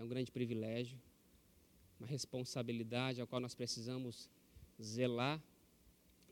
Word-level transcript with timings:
é 0.00 0.02
um 0.02 0.08
grande 0.08 0.32
privilégio, 0.32 0.98
uma 1.98 2.06
responsabilidade 2.06 3.20
a 3.20 3.26
qual 3.26 3.38
nós 3.38 3.54
precisamos 3.54 4.30
zelar, 4.82 5.38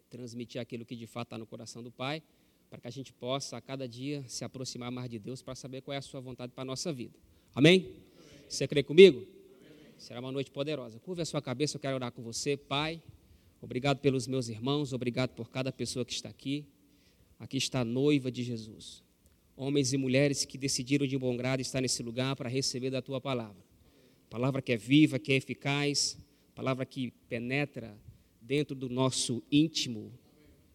transmitir 0.08 0.58
aquilo 0.58 0.86
que 0.86 0.96
de 0.96 1.06
fato 1.06 1.26
está 1.26 1.38
no 1.38 1.44
coração 1.44 1.82
do 1.82 1.90
Pai, 1.90 2.22
para 2.70 2.80
que 2.80 2.88
a 2.88 2.90
gente 2.90 3.12
possa 3.12 3.58
a 3.58 3.60
cada 3.60 3.86
dia 3.86 4.24
se 4.26 4.42
aproximar 4.42 4.90
mais 4.90 5.10
de 5.10 5.18
Deus 5.18 5.42
para 5.42 5.54
saber 5.54 5.82
qual 5.82 5.94
é 5.94 5.98
a 5.98 6.02
sua 6.02 6.18
vontade 6.18 6.50
para 6.52 6.62
a 6.62 6.64
nossa 6.64 6.90
vida. 6.90 7.14
Amém? 7.54 7.80
Amém. 7.80 8.02
Você 8.48 8.66
crê 8.66 8.82
comigo? 8.82 9.18
Amém. 9.18 9.92
Será 9.98 10.20
uma 10.20 10.32
noite 10.32 10.50
poderosa. 10.50 10.98
Curva 11.00 11.20
a 11.20 11.26
sua 11.26 11.42
cabeça, 11.42 11.76
eu 11.76 11.80
quero 11.80 11.94
orar 11.94 12.10
com 12.10 12.22
você, 12.22 12.56
Pai. 12.56 13.02
Obrigado 13.60 13.98
pelos 13.98 14.26
meus 14.26 14.48
irmãos, 14.48 14.94
obrigado 14.94 15.34
por 15.34 15.50
cada 15.50 15.70
pessoa 15.70 16.06
que 16.06 16.12
está 16.14 16.30
aqui. 16.30 16.64
Aqui 17.38 17.58
está 17.58 17.80
a 17.80 17.84
noiva 17.84 18.32
de 18.32 18.42
Jesus. 18.42 19.04
Homens 19.60 19.92
e 19.92 19.96
mulheres 19.96 20.44
que 20.44 20.56
decidiram 20.56 21.04
de 21.04 21.18
bom 21.18 21.36
grado 21.36 21.60
estar 21.60 21.80
nesse 21.80 22.00
lugar 22.00 22.36
para 22.36 22.48
receber 22.48 22.90
da 22.90 23.02
tua 23.02 23.20
palavra. 23.20 23.60
Palavra 24.30 24.62
que 24.62 24.70
é 24.70 24.76
viva, 24.76 25.18
que 25.18 25.32
é 25.32 25.34
eficaz, 25.34 26.16
palavra 26.54 26.86
que 26.86 27.12
penetra 27.28 27.92
dentro 28.40 28.76
do 28.76 28.88
nosso 28.88 29.42
íntimo, 29.50 30.12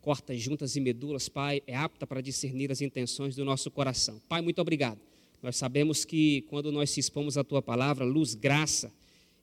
corta 0.01 0.35
juntas 0.35 0.75
e 0.75 0.81
medulas, 0.81 1.29
Pai, 1.29 1.63
é 1.65 1.73
apta 1.73 2.05
para 2.05 2.19
discernir 2.19 2.73
as 2.73 2.81
intenções 2.81 3.37
do 3.37 3.45
nosso 3.45 3.71
coração. 3.71 4.21
Pai, 4.27 4.41
muito 4.41 4.59
obrigado. 4.59 4.99
Nós 5.41 5.55
sabemos 5.55 6.03
que 6.03 6.41
quando 6.49 6.69
nós 6.69 6.89
se 6.89 6.99
expomos 6.99 7.37
à 7.37 7.43
tua 7.43 7.61
palavra, 7.61 8.03
luz, 8.03 8.35
graça 8.35 8.91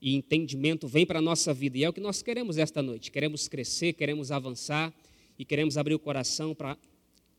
e 0.02 0.14
entendimento 0.14 0.86
vem 0.86 1.06
para 1.06 1.18
a 1.18 1.22
nossa 1.22 1.54
vida. 1.54 1.78
E 1.78 1.84
é 1.84 1.88
o 1.88 1.94
que 1.94 2.00
nós 2.00 2.20
queremos 2.20 2.58
esta 2.58 2.82
noite. 2.82 3.10
Queremos 3.10 3.48
crescer, 3.48 3.94
queremos 3.94 4.30
avançar 4.30 4.92
e 5.38 5.46
queremos 5.46 5.78
abrir 5.78 5.94
o 5.94 5.98
coração 5.98 6.54
para 6.54 6.76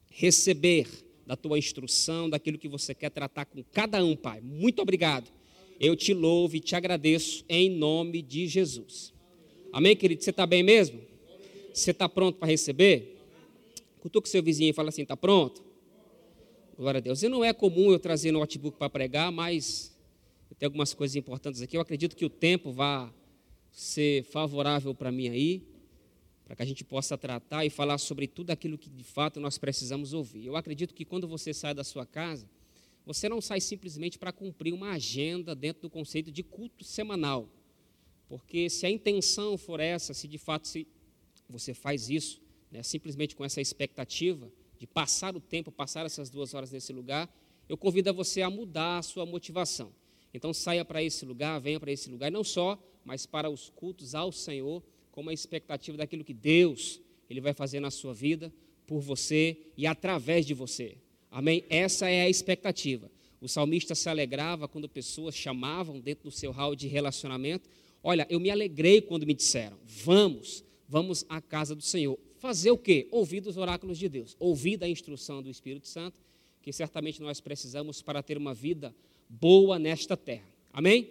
receber 0.10 0.88
da 1.26 1.36
tua 1.36 1.58
instrução, 1.58 2.30
daquilo 2.30 2.58
que 2.58 2.68
você 2.68 2.94
quer 2.94 3.10
tratar 3.10 3.46
com 3.46 3.64
cada 3.72 4.04
um, 4.04 4.16
Pai. 4.16 4.42
Muito 4.42 4.82
obrigado. 4.82 5.32
Eu 5.80 5.96
te 5.96 6.14
louvo 6.14 6.56
e 6.56 6.60
te 6.60 6.76
agradeço 6.76 7.44
em 7.50 7.70
nome 7.70 8.22
de 8.22 8.48
Jesus. 8.48 9.14
Amém, 9.74 9.96
querido? 9.96 10.24
Você 10.24 10.30
está 10.30 10.46
bem 10.46 10.62
mesmo? 10.62 11.02
Você 11.74 11.92
está 11.92 12.08
pronto 12.08 12.38
para 12.38 12.48
receber? 12.48 13.18
Cutuca 14.00 14.28
seu 14.28 14.44
vizinho 14.44 14.70
e 14.70 14.74
fala 14.74 14.90
assim: 14.90 15.04
está 15.04 15.16
pronto? 15.16 15.64
Glória 16.78 16.98
a 16.98 17.02
Deus. 17.02 17.24
E 17.24 17.30
não 17.30 17.44
é 17.44 17.54
comum 17.54 17.92
eu 17.92 18.00
trazer 18.00 18.32
notebook 18.32 18.78
para 18.78 18.90
pregar, 18.90 19.32
mas 19.32 19.96
tem 20.60 20.68
algumas 20.68 20.94
coisas 20.94 21.16
importantes 21.16 21.62
aqui. 21.62 21.78
Eu 21.78 21.82
acredito 21.82 22.16
que 22.16 22.26
o 22.26 22.30
tempo 22.30 22.72
vai 22.72 23.10
ser 23.72 24.24
favorável 24.26 24.94
para 24.94 25.12
mim 25.12 25.30
aí 25.30 25.71
para 26.52 26.58
que 26.58 26.64
a 26.64 26.66
gente 26.66 26.84
possa 26.84 27.18
tratar 27.18 27.66
e 27.66 27.70
falar 27.70 27.98
sobre 27.98 28.28
tudo 28.28 28.52
aquilo 28.52 28.78
que 28.78 28.90
de 28.90 29.06
fato 29.06 29.40
nós 29.40 29.58
precisamos 29.58 30.12
ouvir. 30.12 30.46
Eu 30.46 30.58
acredito 30.58 30.94
que 30.94 31.06
quando 31.06 31.26
você 31.26 31.54
sai 31.54 31.74
da 31.74 31.82
sua 31.82 32.06
casa, 32.06 32.46
você 33.06 33.30
não 33.30 33.40
sai 33.40 33.62
simplesmente 33.62 34.20
para 34.20 34.34
cumprir 34.34 34.74
uma 34.74 34.92
agenda 34.92 35.56
dentro 35.56 35.84
do 35.84 35.90
conceito 35.90 36.30
de 36.30 36.44
culto 36.44 36.84
semanal. 36.84 37.48
Porque 38.28 38.70
se 38.70 38.86
a 38.86 38.90
intenção 38.90 39.58
for 39.58 39.80
essa, 39.80 40.14
se 40.14 40.28
de 40.28 40.38
fato 40.38 40.68
se 40.68 40.86
você 41.50 41.74
faz 41.74 42.10
isso, 42.10 42.42
né, 42.70 42.84
simplesmente 42.84 43.34
com 43.34 43.46
essa 43.46 43.62
expectativa 43.62 44.52
de 44.78 44.86
passar 44.86 45.34
o 45.34 45.40
tempo, 45.40 45.72
passar 45.72 46.06
essas 46.06 46.30
duas 46.30 46.54
horas 46.54 46.70
nesse 46.70 46.92
lugar, 46.92 47.34
eu 47.70 47.78
convido 47.78 48.10
a 48.10 48.14
você 48.14 48.42
a 48.42 48.50
mudar 48.50 48.98
a 48.98 49.02
sua 49.02 49.26
motivação. 49.26 49.94
Então 50.34 50.54
saia 50.54 50.84
para 50.84 51.02
esse 51.02 51.24
lugar, 51.24 51.62
venha 51.62 51.80
para 51.80 51.94
esse 51.94 52.10
lugar, 52.10 52.30
não 52.30 52.44
só, 52.44 52.78
mas 53.06 53.26
para 53.26 53.50
os 53.50 53.70
cultos 53.70 54.14
ao 54.14 54.34
Senhor 54.34 54.84
com 55.12 55.22
uma 55.22 55.34
expectativa 55.34 55.98
daquilo 55.98 56.24
que 56.24 56.34
Deus 56.34 57.00
ele 57.30 57.42
vai 57.42 57.54
fazer 57.54 57.80
na 57.80 57.92
sua 57.92 58.14
vida, 58.14 58.52
por 58.86 59.00
você 59.00 59.58
e 59.78 59.88
através 59.88 60.46
de 60.46 60.54
você. 60.54 60.98
Amém? 61.30 61.64
Essa 61.70 62.10
é 62.10 62.24
a 62.24 62.30
expectativa. 62.30 63.10
O 63.40 63.48
salmista 63.48 63.96
se 63.96 64.10
alegrava 64.10 64.68
quando 64.68 64.90
pessoas 64.90 65.36
chamavam 65.36 66.00
dentro 66.00 66.26
do 66.26 66.32
seu 66.32 66.52
hall 66.52 66.76
de 66.76 66.88
relacionamento. 66.88 67.70
Olha, 68.04 68.28
eu 68.30 68.40
me 68.40 68.50
alegrei 68.50 69.02
quando 69.02 69.26
me 69.26 69.34
disseram: 69.34 69.78
vamos, 69.86 70.64
vamos 70.88 71.26
à 71.30 71.40
casa 71.40 71.74
do 71.74 71.82
Senhor. 71.82 72.20
Fazer 72.38 72.72
o 72.72 72.78
quê? 72.78 73.08
Ouvir 73.12 73.40
dos 73.40 73.56
oráculos 73.56 73.98
de 73.98 74.10
Deus, 74.10 74.36
ouvir 74.40 74.76
da 74.76 74.90
instrução 74.90 75.42
do 75.42 75.50
Espírito 75.50 75.88
Santo, 75.88 76.20
que 76.62 76.74
certamente 76.74 77.22
nós 77.22 77.40
precisamos 77.40 78.02
para 78.02 78.22
ter 78.22 78.38
uma 78.38 78.54
vida 78.54 78.94
boa 79.30 79.80
nesta 79.80 80.18
terra. 80.18 80.48
Amém? 80.74 81.10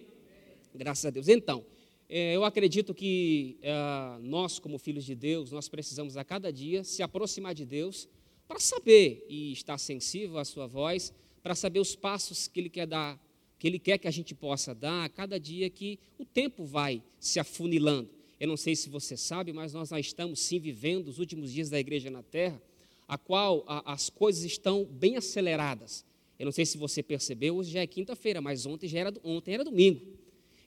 Graças 0.75 1.07
a 1.07 1.11
Deus. 1.11 1.29
Então, 1.29 1.65
eu 2.11 2.45
acredito 2.45 2.93
que 2.93 3.57
é, 3.63 3.73
nós, 4.21 4.59
como 4.59 4.79
filhos 4.79 5.05
de 5.05 5.15
Deus, 5.15 5.53
nós 5.53 5.69
precisamos 5.69 6.17
a 6.17 6.25
cada 6.25 6.53
dia 6.53 6.83
se 6.83 7.05
aproximar 7.05 7.55
de 7.55 7.65
Deus 7.65 8.09
para 8.49 8.59
saber 8.59 9.25
e 9.29 9.53
estar 9.53 9.79
sensível 9.79 10.39
à 10.39 10.45
sua 10.45 10.67
voz, 10.67 11.13
para 11.41 11.55
saber 11.55 11.79
os 11.79 11.95
passos 11.95 12.49
que 12.49 12.59
Ele 12.59 12.69
quer 12.69 12.87
dar, 12.87 13.17
que 13.61 13.69
Ele 13.69 13.79
quer 13.79 13.97
que 13.97 14.09
a 14.09 14.11
gente 14.11 14.35
possa 14.35 14.75
dar 14.75 15.05
a 15.05 15.09
cada 15.09 15.39
dia 15.39 15.71
que 15.71 16.01
o 16.19 16.25
tempo 16.25 16.65
vai 16.65 17.01
se 17.21 17.39
afunilando. 17.39 18.11
Eu 18.41 18.49
não 18.49 18.57
sei 18.57 18.75
se 18.75 18.89
você 18.89 19.17
sabe, 19.17 19.53
mas 19.53 19.73
nós 19.73 19.93
estamos 19.93 20.41
sim 20.41 20.59
vivendo 20.59 21.07
os 21.07 21.21
últimos 21.21 21.53
dias 21.53 21.71
da 21.71 21.79
igreja 21.79 22.11
na 22.11 22.25
terra, 22.25 22.61
a 23.07 23.17
qual 23.17 23.63
a, 23.69 23.93
as 23.93 24.11
coisas 24.11 24.43
estão 24.43 24.85
bem 24.85 25.17
aceleradas. 25.17 26.05
Eu 26.37 26.47
não 26.47 26.53
sei 26.53 26.67
se 26.67 26.77
você 26.77 27.05
percebeu, 27.05 27.55
hoje 27.55 27.71
já 27.71 27.81
é 27.81 27.87
quinta-feira, 27.87 28.41
mas 28.41 28.67
ontem 28.67 28.89
já 28.89 28.99
era, 28.99 29.15
ontem 29.23 29.55
era 29.55 29.63
domingo. 29.63 30.01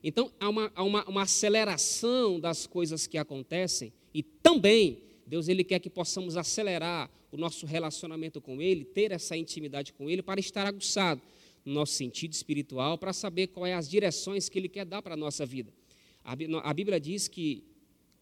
Então, 0.06 0.30
há 0.38 0.48
uma, 0.50 0.70
há 0.74 0.82
uma, 0.84 1.04
uma 1.06 1.22
aceleração 1.22 2.38
das 2.38 2.66
coisas 2.66 3.06
que 3.06 3.16
acontecem 3.16 3.90
e 4.12 4.22
também 4.22 5.02
Deus 5.26 5.48
ele 5.48 5.64
quer 5.64 5.78
que 5.78 5.88
possamos 5.88 6.36
acelerar 6.36 7.10
o 7.32 7.36
nosso 7.36 7.66
relacionamento 7.66 8.40
com 8.40 8.62
Ele, 8.62 8.84
ter 8.84 9.10
essa 9.10 9.36
intimidade 9.36 9.92
com 9.92 10.08
Ele, 10.08 10.22
para 10.22 10.38
estar 10.38 10.66
aguçado 10.66 11.20
no 11.64 11.72
nosso 11.72 11.94
sentido 11.94 12.32
espiritual, 12.32 12.96
para 12.96 13.12
saber 13.12 13.48
quais 13.48 13.72
é 13.72 13.74
as 13.74 13.88
direções 13.88 14.48
que 14.48 14.56
Ele 14.56 14.68
quer 14.68 14.84
dar 14.84 15.02
para 15.02 15.14
a 15.14 15.16
nossa 15.16 15.44
vida. 15.44 15.72
A 16.22 16.72
Bíblia 16.72 17.00
diz 17.00 17.26
que 17.26 17.64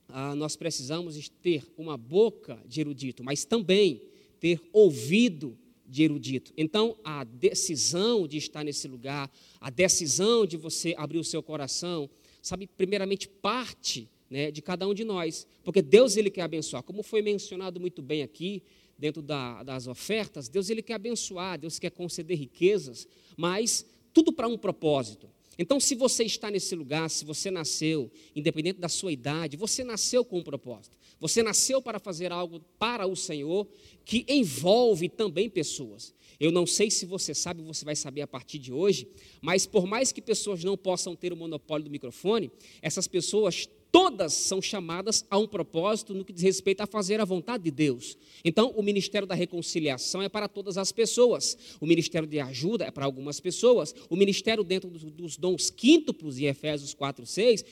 ah, 0.08 0.34
nós 0.34 0.56
precisamos 0.56 1.28
ter 1.28 1.66
uma 1.76 1.96
boca 1.96 2.58
de 2.66 2.80
erudito, 2.80 3.22
mas 3.22 3.44
também 3.44 4.00
ter 4.40 4.60
ouvido 4.72 5.58
de 5.92 6.02
erudito. 6.02 6.52
Então, 6.56 6.96
a 7.04 7.22
decisão 7.22 8.26
de 8.26 8.38
estar 8.38 8.64
nesse 8.64 8.88
lugar, 8.88 9.30
a 9.60 9.68
decisão 9.68 10.46
de 10.46 10.56
você 10.56 10.94
abrir 10.96 11.18
o 11.18 11.24
seu 11.24 11.42
coração, 11.42 12.08
sabe, 12.40 12.66
primeiramente 12.66 13.28
parte 13.28 14.08
né, 14.30 14.50
de 14.50 14.62
cada 14.62 14.88
um 14.88 14.94
de 14.94 15.04
nós, 15.04 15.46
porque 15.62 15.82
Deus 15.82 16.16
ele 16.16 16.30
quer 16.30 16.40
abençoar. 16.42 16.82
Como 16.82 17.02
foi 17.02 17.20
mencionado 17.20 17.78
muito 17.78 18.00
bem 18.00 18.22
aqui, 18.22 18.62
dentro 18.98 19.20
da, 19.20 19.62
das 19.62 19.86
ofertas, 19.86 20.48
Deus 20.48 20.70
ele 20.70 20.80
quer 20.80 20.94
abençoar, 20.94 21.58
Deus 21.58 21.78
quer 21.78 21.90
conceder 21.90 22.38
riquezas, 22.38 23.06
mas 23.36 23.84
tudo 24.14 24.32
para 24.32 24.48
um 24.48 24.56
propósito. 24.56 25.28
Então, 25.62 25.78
se 25.78 25.94
você 25.94 26.24
está 26.24 26.50
nesse 26.50 26.74
lugar, 26.74 27.08
se 27.08 27.24
você 27.24 27.48
nasceu, 27.48 28.10
independente 28.34 28.80
da 28.80 28.88
sua 28.88 29.12
idade, 29.12 29.56
você 29.56 29.84
nasceu 29.84 30.24
com 30.24 30.40
um 30.40 30.42
propósito. 30.42 30.98
Você 31.20 31.40
nasceu 31.40 31.80
para 31.80 32.00
fazer 32.00 32.32
algo 32.32 32.58
para 32.80 33.06
o 33.06 33.14
Senhor 33.14 33.68
que 34.04 34.24
envolve 34.28 35.08
também 35.08 35.48
pessoas. 35.48 36.12
Eu 36.40 36.50
não 36.50 36.66
sei 36.66 36.90
se 36.90 37.06
você 37.06 37.32
sabe, 37.32 37.62
você 37.62 37.84
vai 37.84 37.94
saber 37.94 38.22
a 38.22 38.26
partir 38.26 38.58
de 38.58 38.72
hoje, 38.72 39.06
mas 39.40 39.64
por 39.64 39.86
mais 39.86 40.10
que 40.10 40.20
pessoas 40.20 40.64
não 40.64 40.76
possam 40.76 41.14
ter 41.14 41.32
o 41.32 41.36
monopólio 41.36 41.84
do 41.84 41.90
microfone, 41.92 42.50
essas 42.82 43.06
pessoas 43.06 43.68
todas 43.92 44.32
são 44.32 44.62
chamadas 44.62 45.24
a 45.30 45.38
um 45.38 45.46
propósito 45.46 46.14
no 46.14 46.24
que 46.24 46.32
diz 46.32 46.42
respeito 46.42 46.80
a 46.80 46.86
fazer 46.86 47.20
a 47.20 47.26
vontade 47.26 47.64
de 47.64 47.70
Deus. 47.70 48.16
Então, 48.42 48.72
o 48.74 48.82
ministério 48.82 49.28
da 49.28 49.34
reconciliação 49.34 50.22
é 50.22 50.30
para 50.30 50.48
todas 50.48 50.78
as 50.78 50.90
pessoas, 50.90 51.58
o 51.78 51.86
ministério 51.86 52.26
de 52.26 52.40
ajuda 52.40 52.86
é 52.86 52.90
para 52.90 53.04
algumas 53.04 53.38
pessoas, 53.38 53.94
o 54.08 54.16
ministério 54.16 54.64
dentro 54.64 54.88
dos 54.88 55.36
dons 55.36 55.68
quíntuplos 55.68 56.38
em 56.38 56.46
Efésios 56.46 56.94
4, 56.94 57.26
6, 57.26 57.64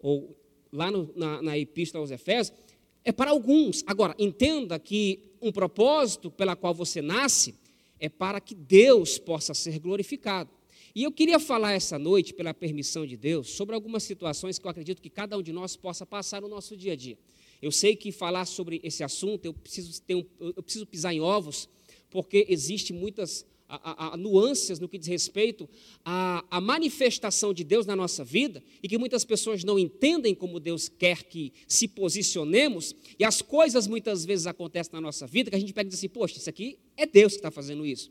ou 0.00 0.34
lá 0.72 0.90
no, 0.90 1.12
na, 1.14 1.42
na 1.42 1.58
Epístola 1.58 2.02
aos 2.02 2.10
Efésios, 2.10 2.56
é 3.04 3.12
para 3.12 3.30
alguns. 3.30 3.84
Agora, 3.86 4.14
entenda 4.18 4.78
que 4.78 5.20
um 5.40 5.52
propósito 5.52 6.30
pela 6.30 6.56
qual 6.56 6.74
você 6.74 7.02
nasce 7.02 7.54
é 8.00 8.08
para 8.08 8.40
que 8.40 8.54
Deus 8.54 9.18
possa 9.18 9.52
ser 9.52 9.78
glorificado. 9.78 10.50
E 10.94 11.02
eu 11.02 11.12
queria 11.12 11.38
falar 11.38 11.72
essa 11.72 11.98
noite, 11.98 12.32
pela 12.32 12.54
permissão 12.54 13.06
de 13.06 13.16
Deus, 13.16 13.50
sobre 13.50 13.74
algumas 13.74 14.02
situações 14.02 14.58
que 14.58 14.66
eu 14.66 14.70
acredito 14.70 15.02
que 15.02 15.10
cada 15.10 15.36
um 15.36 15.42
de 15.42 15.52
nós 15.52 15.76
possa 15.76 16.06
passar 16.06 16.40
no 16.40 16.48
nosso 16.48 16.76
dia 16.76 16.92
a 16.92 16.96
dia. 16.96 17.18
Eu 17.60 17.72
sei 17.72 17.96
que 17.96 18.12
falar 18.12 18.44
sobre 18.44 18.80
esse 18.82 19.02
assunto, 19.02 19.44
eu 19.44 19.52
preciso, 19.52 20.00
ter 20.02 20.14
um, 20.14 20.24
eu 20.40 20.62
preciso 20.62 20.86
pisar 20.86 21.12
em 21.12 21.20
ovos, 21.20 21.68
porque 22.10 22.46
existe 22.48 22.92
muitas 22.92 23.44
a, 23.68 23.90
a, 23.90 24.14
a, 24.14 24.16
nuances 24.16 24.78
no 24.78 24.88
que 24.88 24.96
diz 24.96 25.08
respeito 25.08 25.68
à, 26.04 26.42
à, 26.50 26.60
manifestação 26.60 27.52
de 27.52 27.62
Deus 27.62 27.84
na 27.84 27.94
nossa 27.94 28.24
vida 28.24 28.62
e 28.82 28.88
que 28.88 28.96
muitas 28.96 29.24
pessoas 29.24 29.62
não 29.62 29.78
entendem 29.78 30.34
como 30.34 30.58
Deus 30.58 30.88
quer 30.88 31.24
que 31.24 31.52
se 31.66 31.86
posicionemos, 31.86 32.96
e 33.18 33.24
as 33.24 33.42
coisas 33.42 33.86
muitas 33.86 34.24
vezes 34.24 34.46
acontecem 34.46 34.92
na 34.94 35.00
nossa 35.00 35.26
vida 35.26 35.50
que 35.50 35.56
a 35.56 35.60
gente 35.60 35.74
pega 35.74 35.86
e 35.86 35.90
diz 35.90 35.98
assim: 35.98 36.08
Poxa, 36.08 36.38
isso 36.38 36.48
aqui 36.48 36.78
é 36.96 37.04
Deus 37.04 37.34
que 37.34 37.38
está 37.40 37.50
fazendo 37.50 37.84
isso. 37.84 38.10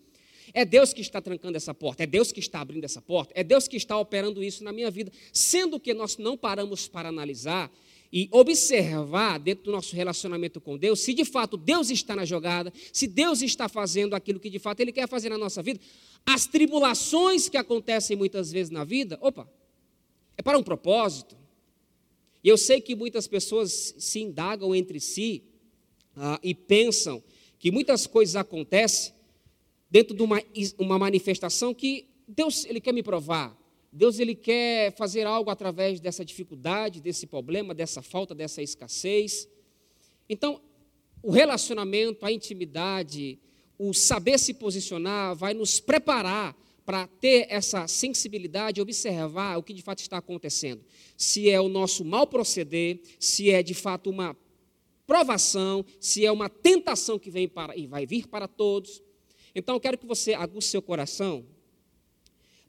É 0.54 0.64
Deus 0.66 0.94
que 0.94 1.02
está 1.02 1.22
trancando 1.22 1.58
essa 1.58 1.74
porta, 1.74 2.04
é 2.04 2.06
Deus 2.06 2.32
que 2.32 2.40
está 2.40 2.62
abrindo 2.62 2.84
essa 2.84 3.02
porta, 3.02 3.34
é 3.36 3.44
Deus 3.44 3.68
que 3.68 3.78
está 3.78 3.98
operando 3.98 4.44
isso 4.44 4.64
na 4.64 4.72
minha 4.72 4.90
vida, 4.90 5.12
sendo 5.32 5.80
que 5.80 5.94
nós 5.94 6.18
não 6.18 6.38
paramos 6.38 6.88
para 6.88 7.10
analisar 7.10 7.72
e 8.12 8.30
observar 8.32 9.38
dentro 9.38 9.66
do 9.66 9.72
nosso 9.72 9.96
relacionamento 9.96 10.62
com 10.62 10.78
Deus, 10.78 11.02
se 11.02 11.14
de 11.14 11.26
fato 11.26 11.58
Deus 11.58 11.90
está 11.90 12.16
na 12.16 12.26
jogada, 12.26 12.72
se 12.94 13.06
Deus 13.08 13.42
está 13.42 13.68
fazendo 13.68 14.14
aquilo 14.16 14.40
que 14.40 14.50
de 14.50 14.60
fato 14.60 14.80
Ele 14.80 14.92
quer 14.92 15.08
fazer 15.08 15.30
na 15.30 15.38
nossa 15.38 15.62
vida, 15.62 15.80
as 16.26 16.46
tribulações 16.46 17.50
que 17.50 17.58
acontecem 17.58 18.16
muitas 18.16 18.52
vezes 18.52 18.70
na 18.70 18.84
vida, 18.84 19.18
opa, 19.22 19.50
é 20.38 20.42
para 20.42 20.58
um 20.58 20.64
propósito. 20.64 21.36
E 22.44 22.50
eu 22.50 22.58
sei 22.58 22.80
que 22.80 22.96
muitas 22.96 23.28
pessoas 23.28 23.96
se 23.98 24.20
indagam 24.20 24.74
entre 24.74 25.00
si 25.00 25.44
ah, 26.16 26.40
e 26.42 26.54
pensam 26.54 27.22
que 27.60 27.72
muitas 27.72 28.08
coisas 28.08 28.36
acontecem 28.36 29.17
dentro 29.90 30.16
de 30.16 30.22
uma, 30.22 30.42
uma 30.78 31.00
manifestação 31.00 31.74
que 31.74 32.10
Deus 32.28 32.66
ele 32.66 32.82
quer 32.82 32.94
me 32.94 33.04
provar. 33.04 33.58
Deus 33.92 34.20
ele 34.20 34.36
quer 34.36 34.96
fazer 34.96 35.26
algo 35.26 35.50
através 35.50 36.00
dessa 36.00 36.24
dificuldade, 36.24 37.02
desse 37.02 37.26
problema, 37.26 37.74
dessa 37.74 38.02
falta, 38.02 38.36
dessa 38.36 38.62
escassez. 38.62 39.48
Então, 40.30 40.62
o 41.24 41.32
relacionamento, 41.32 42.26
a 42.26 42.32
intimidade, 42.32 43.40
o 43.78 43.94
saber 43.94 44.38
se 44.38 44.54
posicionar 44.54 45.36
vai 45.36 45.54
nos 45.54 45.80
preparar 45.80 46.56
para 46.86 47.06
ter 47.06 47.48
essa 47.50 47.88
sensibilidade, 47.88 48.80
observar 48.80 49.58
o 49.58 49.64
que 49.64 49.74
de 49.74 49.82
fato 49.82 50.00
está 50.00 50.18
acontecendo. 50.18 50.86
Se 51.18 51.50
é 51.50 51.60
o 51.60 51.68
nosso 51.68 52.06
mal 52.06 52.26
proceder, 52.28 53.02
se 53.20 53.50
é 53.50 53.62
de 53.62 53.74
fato 53.74 54.10
uma 54.10 54.38
provação, 55.06 55.86
se 56.00 56.26
é 56.26 56.32
uma 56.32 56.50
tentação 56.50 57.20
que 57.20 57.30
vem 57.30 57.48
para 57.48 57.76
e 57.76 57.88
vai 57.88 58.06
vir 58.06 58.28
para 58.28 58.48
todos. 58.48 59.02
Então 59.58 59.74
eu 59.74 59.80
quero 59.80 59.98
que 59.98 60.06
você 60.06 60.36
aguce 60.36 60.68
seu 60.68 60.84
coração 60.84 61.44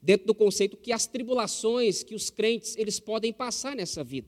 dentro 0.01 0.25
do 0.25 0.33
conceito 0.33 0.75
que 0.75 0.91
as 0.91 1.05
tribulações 1.05 2.01
que 2.01 2.15
os 2.15 2.31
crentes 2.31 2.75
eles 2.77 2.99
podem 2.99 3.31
passar 3.31 3.75
nessa 3.75 4.03
vida. 4.03 4.27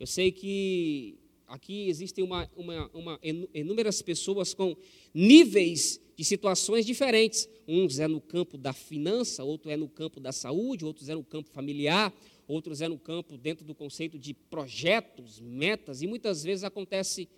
Eu 0.00 0.06
sei 0.08 0.32
que 0.32 1.16
aqui 1.46 1.88
existem 1.88 2.24
uma, 2.24 2.50
uma, 2.56 2.90
uma, 2.92 3.20
inúmeras 3.54 4.02
pessoas 4.02 4.52
com 4.52 4.76
níveis 5.14 6.00
de 6.16 6.24
situações 6.24 6.84
diferentes. 6.84 7.48
Uns 7.68 8.00
é 8.00 8.08
no 8.08 8.20
campo 8.20 8.58
da 8.58 8.72
finança, 8.72 9.44
outro 9.44 9.70
é 9.70 9.76
no 9.76 9.88
campo 9.88 10.18
da 10.18 10.32
saúde, 10.32 10.84
outros 10.84 11.08
é 11.08 11.14
no 11.14 11.22
campo 11.22 11.50
familiar, 11.50 12.12
outros 12.48 12.80
é 12.80 12.88
no 12.88 12.98
campo 12.98 13.38
dentro 13.38 13.64
do 13.64 13.76
conceito 13.76 14.18
de 14.18 14.34
projetos, 14.34 15.38
metas, 15.38 16.02
e 16.02 16.08
muitas 16.08 16.42
vezes 16.42 16.64
acontece 16.64 17.28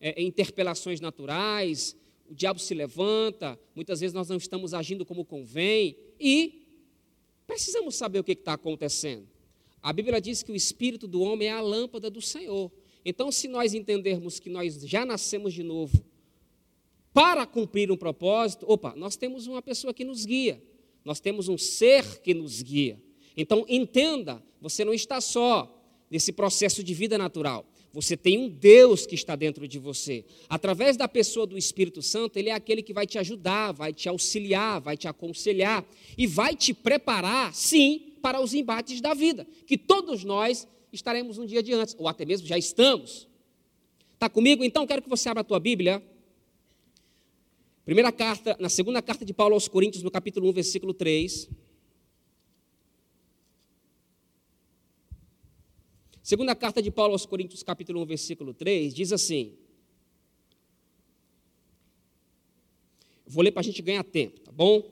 é, 0.00 0.22
interpelações 0.22 0.98
naturais, 0.98 1.94
o 2.28 2.34
diabo 2.34 2.58
se 2.58 2.74
levanta, 2.74 3.58
muitas 3.74 4.00
vezes 4.00 4.14
nós 4.14 4.28
não 4.28 4.36
estamos 4.36 4.74
agindo 4.74 5.04
como 5.04 5.24
convém, 5.24 5.96
e 6.18 6.66
precisamos 7.46 7.94
saber 7.94 8.18
o 8.18 8.24
que 8.24 8.32
está 8.32 8.54
acontecendo. 8.54 9.28
A 9.82 9.92
Bíblia 9.92 10.20
diz 10.20 10.42
que 10.42 10.50
o 10.50 10.56
espírito 10.56 11.06
do 11.06 11.20
homem 11.20 11.48
é 11.48 11.52
a 11.52 11.60
lâmpada 11.60 12.10
do 12.10 12.22
Senhor. 12.22 12.72
Então, 13.04 13.30
se 13.30 13.46
nós 13.48 13.74
entendermos 13.74 14.40
que 14.40 14.48
nós 14.48 14.80
já 14.82 15.04
nascemos 15.04 15.52
de 15.52 15.62
novo, 15.62 16.02
para 17.12 17.46
cumprir 17.46 17.92
um 17.92 17.96
propósito, 17.96 18.64
opa, 18.68 18.94
nós 18.96 19.14
temos 19.14 19.46
uma 19.46 19.60
pessoa 19.60 19.92
que 19.92 20.04
nos 20.04 20.24
guia, 20.24 20.60
nós 21.04 21.20
temos 21.20 21.48
um 21.48 21.58
ser 21.58 22.20
que 22.22 22.32
nos 22.32 22.62
guia. 22.62 23.00
Então, 23.36 23.64
entenda, 23.68 24.42
você 24.60 24.84
não 24.84 24.94
está 24.94 25.20
só 25.20 25.70
nesse 26.10 26.32
processo 26.32 26.82
de 26.82 26.94
vida 26.94 27.18
natural. 27.18 27.66
Você 27.94 28.16
tem 28.16 28.38
um 28.38 28.48
Deus 28.48 29.06
que 29.06 29.14
está 29.14 29.36
dentro 29.36 29.66
de 29.66 29.78
você. 29.78 30.24
Através 30.48 30.96
da 30.96 31.08
pessoa 31.08 31.46
do 31.46 31.56
Espírito 31.56 32.02
Santo, 32.02 32.36
ele 32.36 32.50
é 32.50 32.52
aquele 32.52 32.82
que 32.82 32.92
vai 32.92 33.06
te 33.06 33.18
ajudar, 33.18 33.72
vai 33.72 33.92
te 33.92 34.08
auxiliar, 34.08 34.80
vai 34.80 34.96
te 34.96 35.08
aconselhar 35.08 35.82
e 36.18 36.26
vai 36.26 36.56
te 36.56 36.74
preparar, 36.74 37.54
sim, 37.54 38.14
para 38.20 38.40
os 38.40 38.52
embates 38.52 39.00
da 39.00 39.14
vida, 39.14 39.46
que 39.66 39.78
todos 39.78 40.24
nós 40.24 40.66
estaremos 40.92 41.38
um 41.38 41.46
dia 41.46 41.62
de 41.62 41.72
antes, 41.72 41.94
ou 41.98 42.08
até 42.08 42.24
mesmo 42.24 42.46
já 42.46 42.58
estamos. 42.58 43.28
Está 44.12 44.28
comigo? 44.28 44.64
Então, 44.64 44.86
quero 44.86 45.00
que 45.00 45.08
você 45.08 45.28
abra 45.28 45.42
a 45.42 45.44
tua 45.44 45.60
Bíblia 45.60 46.02
Primeira 47.84 48.10
carta, 48.10 48.56
na 48.58 48.70
segunda 48.70 49.02
carta 49.02 49.26
de 49.26 49.34
Paulo 49.34 49.52
aos 49.52 49.68
Coríntios, 49.68 50.02
no 50.02 50.10
capítulo 50.10 50.48
1, 50.48 50.52
versículo 50.54 50.94
3. 50.94 51.50
Segunda 56.24 56.54
carta 56.54 56.80
de 56.80 56.90
Paulo 56.90 57.12
aos 57.12 57.26
Coríntios, 57.26 57.62
capítulo 57.62 58.00
1, 58.00 58.06
versículo 58.06 58.54
3, 58.54 58.94
diz 58.94 59.12
assim. 59.12 59.52
Vou 63.26 63.44
ler 63.44 63.50
para 63.50 63.60
a 63.60 63.62
gente 63.62 63.82
ganhar 63.82 64.02
tempo, 64.02 64.40
tá 64.40 64.50
bom? 64.50 64.82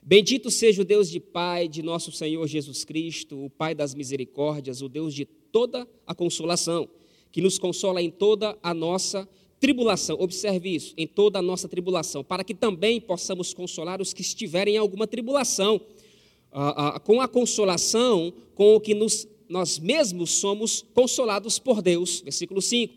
Bendito 0.00 0.48
seja 0.48 0.80
o 0.80 0.84
Deus 0.84 1.10
de 1.10 1.18
Pai 1.18 1.66
de 1.66 1.82
nosso 1.82 2.12
Senhor 2.12 2.46
Jesus 2.46 2.84
Cristo, 2.84 3.46
o 3.46 3.50
Pai 3.50 3.74
das 3.74 3.96
misericórdias, 3.96 4.80
o 4.80 4.88
Deus 4.88 5.12
de 5.12 5.24
toda 5.24 5.88
a 6.06 6.14
consolação, 6.14 6.88
que 7.32 7.40
nos 7.40 7.58
consola 7.58 8.00
em 8.00 8.08
toda 8.08 8.56
a 8.62 8.72
nossa 8.72 9.28
tribulação, 9.58 10.16
observe 10.20 10.72
isso, 10.72 10.94
em 10.96 11.06
toda 11.06 11.40
a 11.40 11.42
nossa 11.42 11.68
tribulação, 11.68 12.22
para 12.22 12.44
que 12.44 12.54
também 12.54 13.00
possamos 13.00 13.52
consolar 13.52 14.00
os 14.00 14.12
que 14.12 14.22
estiverem 14.22 14.76
em 14.76 14.78
alguma 14.78 15.08
tribulação, 15.08 15.80
ah, 16.52 16.94
ah, 16.94 17.00
com 17.00 17.20
a 17.20 17.26
consolação 17.26 18.32
com 18.54 18.76
o 18.76 18.80
que 18.80 18.94
nos, 18.94 19.26
nós 19.52 19.78
mesmos 19.78 20.30
somos 20.30 20.82
consolados 20.94 21.58
por 21.58 21.82
Deus. 21.82 22.22
Versículo 22.22 22.62
5. 22.62 22.94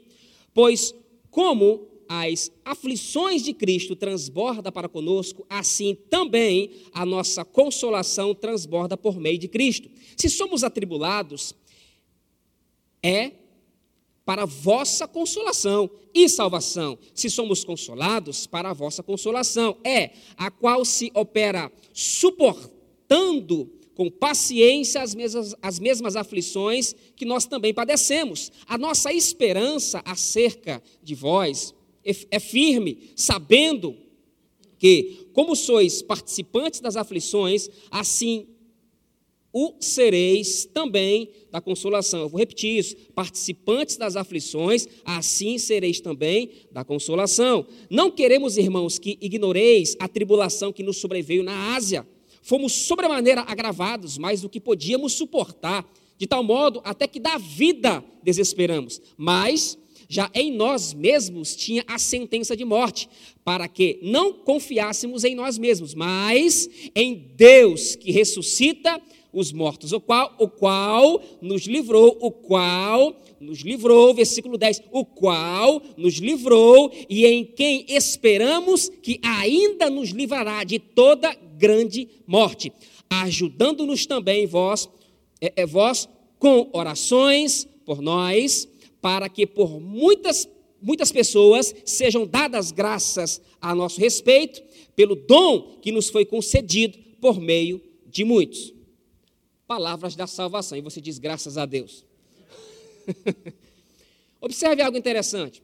Pois, 0.54 0.96
como 1.30 1.86
as 2.08 2.50
aflições 2.64 3.44
de 3.44 3.54
Cristo 3.54 3.94
transborda 3.94 4.72
para 4.72 4.88
conosco, 4.88 5.46
assim 5.50 5.96
também 6.10 6.72
a 6.94 7.06
nossa 7.06 7.44
consolação 7.44 8.34
transborda 8.34 8.96
por 8.96 9.20
meio 9.20 9.38
de 9.38 9.50
Cristo. 9.50 9.90
Se 10.16 10.30
somos 10.30 10.64
atribulados, 10.64 11.54
é 13.04 13.34
para 14.24 14.46
vossa 14.46 15.08
consolação 15.08 15.90
e 16.14 16.30
salvação. 16.30 16.98
Se 17.14 17.30
somos 17.30 17.66
consolados, 17.66 18.48
para 18.48 18.70
a 18.70 18.74
vossa 18.74 19.04
consolação, 19.04 19.78
é 19.84 20.12
a 20.38 20.50
qual 20.50 20.86
se 20.86 21.12
opera 21.14 21.70
suportando 21.94 23.75
com 23.96 24.12
paciência 24.12 25.02
as 25.02 25.16
mesmas, 25.16 25.56
as 25.62 25.80
mesmas 25.80 26.16
aflições 26.16 26.94
que 27.16 27.26
nós 27.26 27.46
também 27.46 27.74
padecemos. 27.74 28.52
A 28.68 28.78
nossa 28.78 29.12
esperança 29.12 30.02
acerca 30.06 30.84
de 31.02 31.16
vós 31.16 31.74
é, 32.04 32.12
é 32.32 32.40
firme, 32.40 33.12
sabendo 33.16 33.96
que, 34.78 35.30
como 35.34 35.56
sois 35.56 36.02
participantes 36.02 36.82
das 36.82 36.98
aflições, 36.98 37.70
assim 37.90 38.48
o 39.58 39.74
sereis 39.80 40.66
também 40.66 41.30
da 41.50 41.62
consolação. 41.62 42.20
Eu 42.20 42.30
vou 42.30 42.38
repetir 42.38 42.78
isso: 42.78 42.98
participantes 43.16 43.96
das 43.96 44.18
aflições, 44.18 44.86
assim 45.06 45.58
sereis 45.58 46.02
também 46.02 46.52
da 46.70 46.84
consolação. 46.84 47.66
Não 47.90 48.12
queremos, 48.12 48.58
irmãos, 48.58 49.00
que 49.00 49.18
ignoreis 49.22 49.96
a 49.98 50.10
tribulação 50.10 50.74
que 50.74 50.84
nos 50.84 50.98
sobreveio 50.98 51.42
na 51.42 51.74
Ásia. 51.74 52.06
Fomos 52.46 52.74
sobremaneira 52.74 53.42
agravados, 53.42 54.20
mais 54.20 54.42
do 54.42 54.50
que 54.50 54.60
podíamos 54.60 55.14
suportar, 55.14 55.84
de 56.16 56.28
tal 56.28 56.44
modo 56.44 56.80
até 56.84 57.08
que 57.08 57.20
da 57.20 57.40
vida 57.40 58.06
desesperamos. 58.22 59.02
Mas 59.18 59.76
já 60.08 60.30
em 60.32 60.52
nós 60.52 60.94
mesmos 60.94 61.56
tinha 61.56 61.84
a 61.88 61.98
sentença 61.98 62.56
de 62.56 62.64
morte, 62.64 63.10
para 63.44 63.68
que 63.68 63.98
não 64.04 64.32
confiássemos 64.32 65.24
em 65.24 65.34
nós 65.34 65.58
mesmos, 65.58 65.96
mas 65.96 66.70
em 66.96 67.16
Deus 67.36 67.96
que 67.96 68.12
ressuscita 68.12 69.02
os 69.34 69.52
mortos, 69.52 69.92
o 69.92 70.00
qual, 70.00 70.36
o 70.38 70.48
qual 70.48 71.20
nos 71.42 71.64
livrou, 71.66 72.16
o 72.22 72.30
qual 72.30 73.20
nos 73.40 73.62
livrou, 73.62 74.14
versículo 74.14 74.56
10, 74.56 74.84
o 74.92 75.04
qual 75.04 75.82
nos 75.98 76.18
livrou 76.18 76.92
e 77.10 77.26
em 77.26 77.44
quem 77.44 77.86
esperamos 77.90 78.88
que 79.02 79.20
ainda 79.24 79.90
nos 79.90 80.12
livrará 80.12 80.64
de 80.64 80.78
toda 80.78 81.36
grande 81.58 82.08
morte, 82.28 82.72
ajudando-nos 83.10 84.06
também 84.06 84.46
vós, 84.46 84.90
é, 85.42 85.54
é, 85.56 85.66
vós 85.66 86.08
com 86.40 86.70
orações 86.74 87.68
por 87.86 88.02
nós, 88.02 88.68
para 89.02 89.30
que 89.30 89.46
por 89.46 89.80
muitas 89.80 90.48
muitas 90.82 91.12
pessoas 91.12 91.74
sejam 91.84 92.28
dadas 92.28 92.72
graças 92.72 93.42
a 93.60 93.74
nosso 93.74 94.00
respeito 94.00 94.62
pelo 94.96 95.16
dom 95.16 95.80
que 95.82 95.92
nos 95.92 96.10
foi 96.10 96.26
concedido 96.26 96.98
por 97.20 97.40
meio 97.40 97.82
de 98.06 98.24
muitos 98.24 98.74
palavras 99.68 100.16
da 100.16 100.28
salvação. 100.28 100.78
E 100.78 100.82
você 100.82 101.02
diz 101.02 101.18
graças 101.18 101.58
a 101.58 101.66
Deus. 101.66 102.06
Observe 104.40 104.82
algo 104.82 104.98
interessante. 104.98 105.64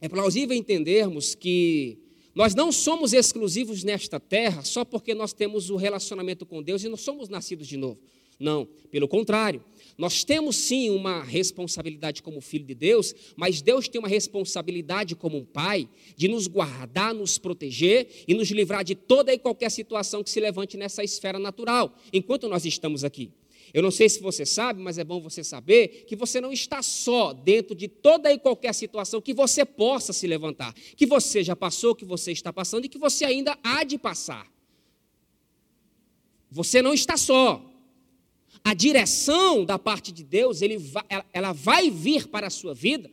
É 0.00 0.08
plausível 0.08 0.56
entendermos 0.56 1.34
que 1.34 1.98
nós 2.34 2.54
não 2.54 2.72
somos 2.72 3.12
exclusivos 3.12 3.84
nesta 3.84 4.18
terra 4.18 4.62
só 4.62 4.84
porque 4.84 5.14
nós 5.14 5.32
temos 5.32 5.70
o 5.70 5.76
relacionamento 5.76 6.44
com 6.44 6.62
Deus 6.62 6.82
e 6.82 6.88
não 6.88 6.96
somos 6.96 7.28
nascidos 7.28 7.66
de 7.66 7.76
novo. 7.76 8.00
Não, 8.38 8.66
pelo 8.90 9.06
contrário. 9.06 9.62
Nós 9.96 10.24
temos 10.24 10.56
sim 10.56 10.90
uma 10.90 11.22
responsabilidade 11.22 12.20
como 12.20 12.40
filho 12.40 12.64
de 12.64 12.74
Deus, 12.74 13.14
mas 13.36 13.62
Deus 13.62 13.86
tem 13.86 14.00
uma 14.00 14.08
responsabilidade 14.08 15.14
como 15.14 15.36
um 15.36 15.44
pai 15.44 15.88
de 16.16 16.26
nos 16.26 16.48
guardar, 16.48 17.14
nos 17.14 17.38
proteger 17.38 18.08
e 18.26 18.34
nos 18.34 18.50
livrar 18.50 18.82
de 18.82 18.96
toda 18.96 19.32
e 19.32 19.38
qualquer 19.38 19.70
situação 19.70 20.24
que 20.24 20.30
se 20.30 20.40
levante 20.40 20.76
nessa 20.76 21.04
esfera 21.04 21.38
natural, 21.38 21.96
enquanto 22.12 22.48
nós 22.48 22.64
estamos 22.64 23.04
aqui. 23.04 23.30
Eu 23.72 23.82
não 23.82 23.90
sei 23.90 24.08
se 24.08 24.20
você 24.20 24.44
sabe, 24.44 24.80
mas 24.80 24.98
é 24.98 25.04
bom 25.04 25.20
você 25.20 25.42
saber 25.42 26.04
que 26.06 26.14
você 26.14 26.40
não 26.40 26.52
está 26.52 26.82
só 26.82 27.32
dentro 27.32 27.74
de 27.74 27.88
toda 27.88 28.32
e 28.32 28.38
qualquer 28.38 28.72
situação 28.74 29.20
que 29.20 29.32
você 29.32 29.64
possa 29.64 30.12
se 30.12 30.26
levantar, 30.26 30.74
que 30.74 31.06
você 31.06 31.42
já 31.42 31.56
passou, 31.56 31.94
que 31.94 32.04
você 32.04 32.32
está 32.32 32.52
passando 32.52 32.84
e 32.84 32.88
que 32.88 32.98
você 32.98 33.24
ainda 33.24 33.58
há 33.62 33.82
de 33.84 33.98
passar. 33.98 34.46
Você 36.50 36.82
não 36.82 36.94
está 36.94 37.16
só. 37.16 37.70
a 38.62 38.72
direção 38.72 39.64
da 39.64 39.78
parte 39.78 40.10
de 40.12 40.24
Deus, 40.24 40.60
ela 41.32 41.52
vai 41.52 41.90
vir 41.90 42.28
para 42.28 42.46
a 42.46 42.50
sua 42.50 42.72
vida 42.72 43.10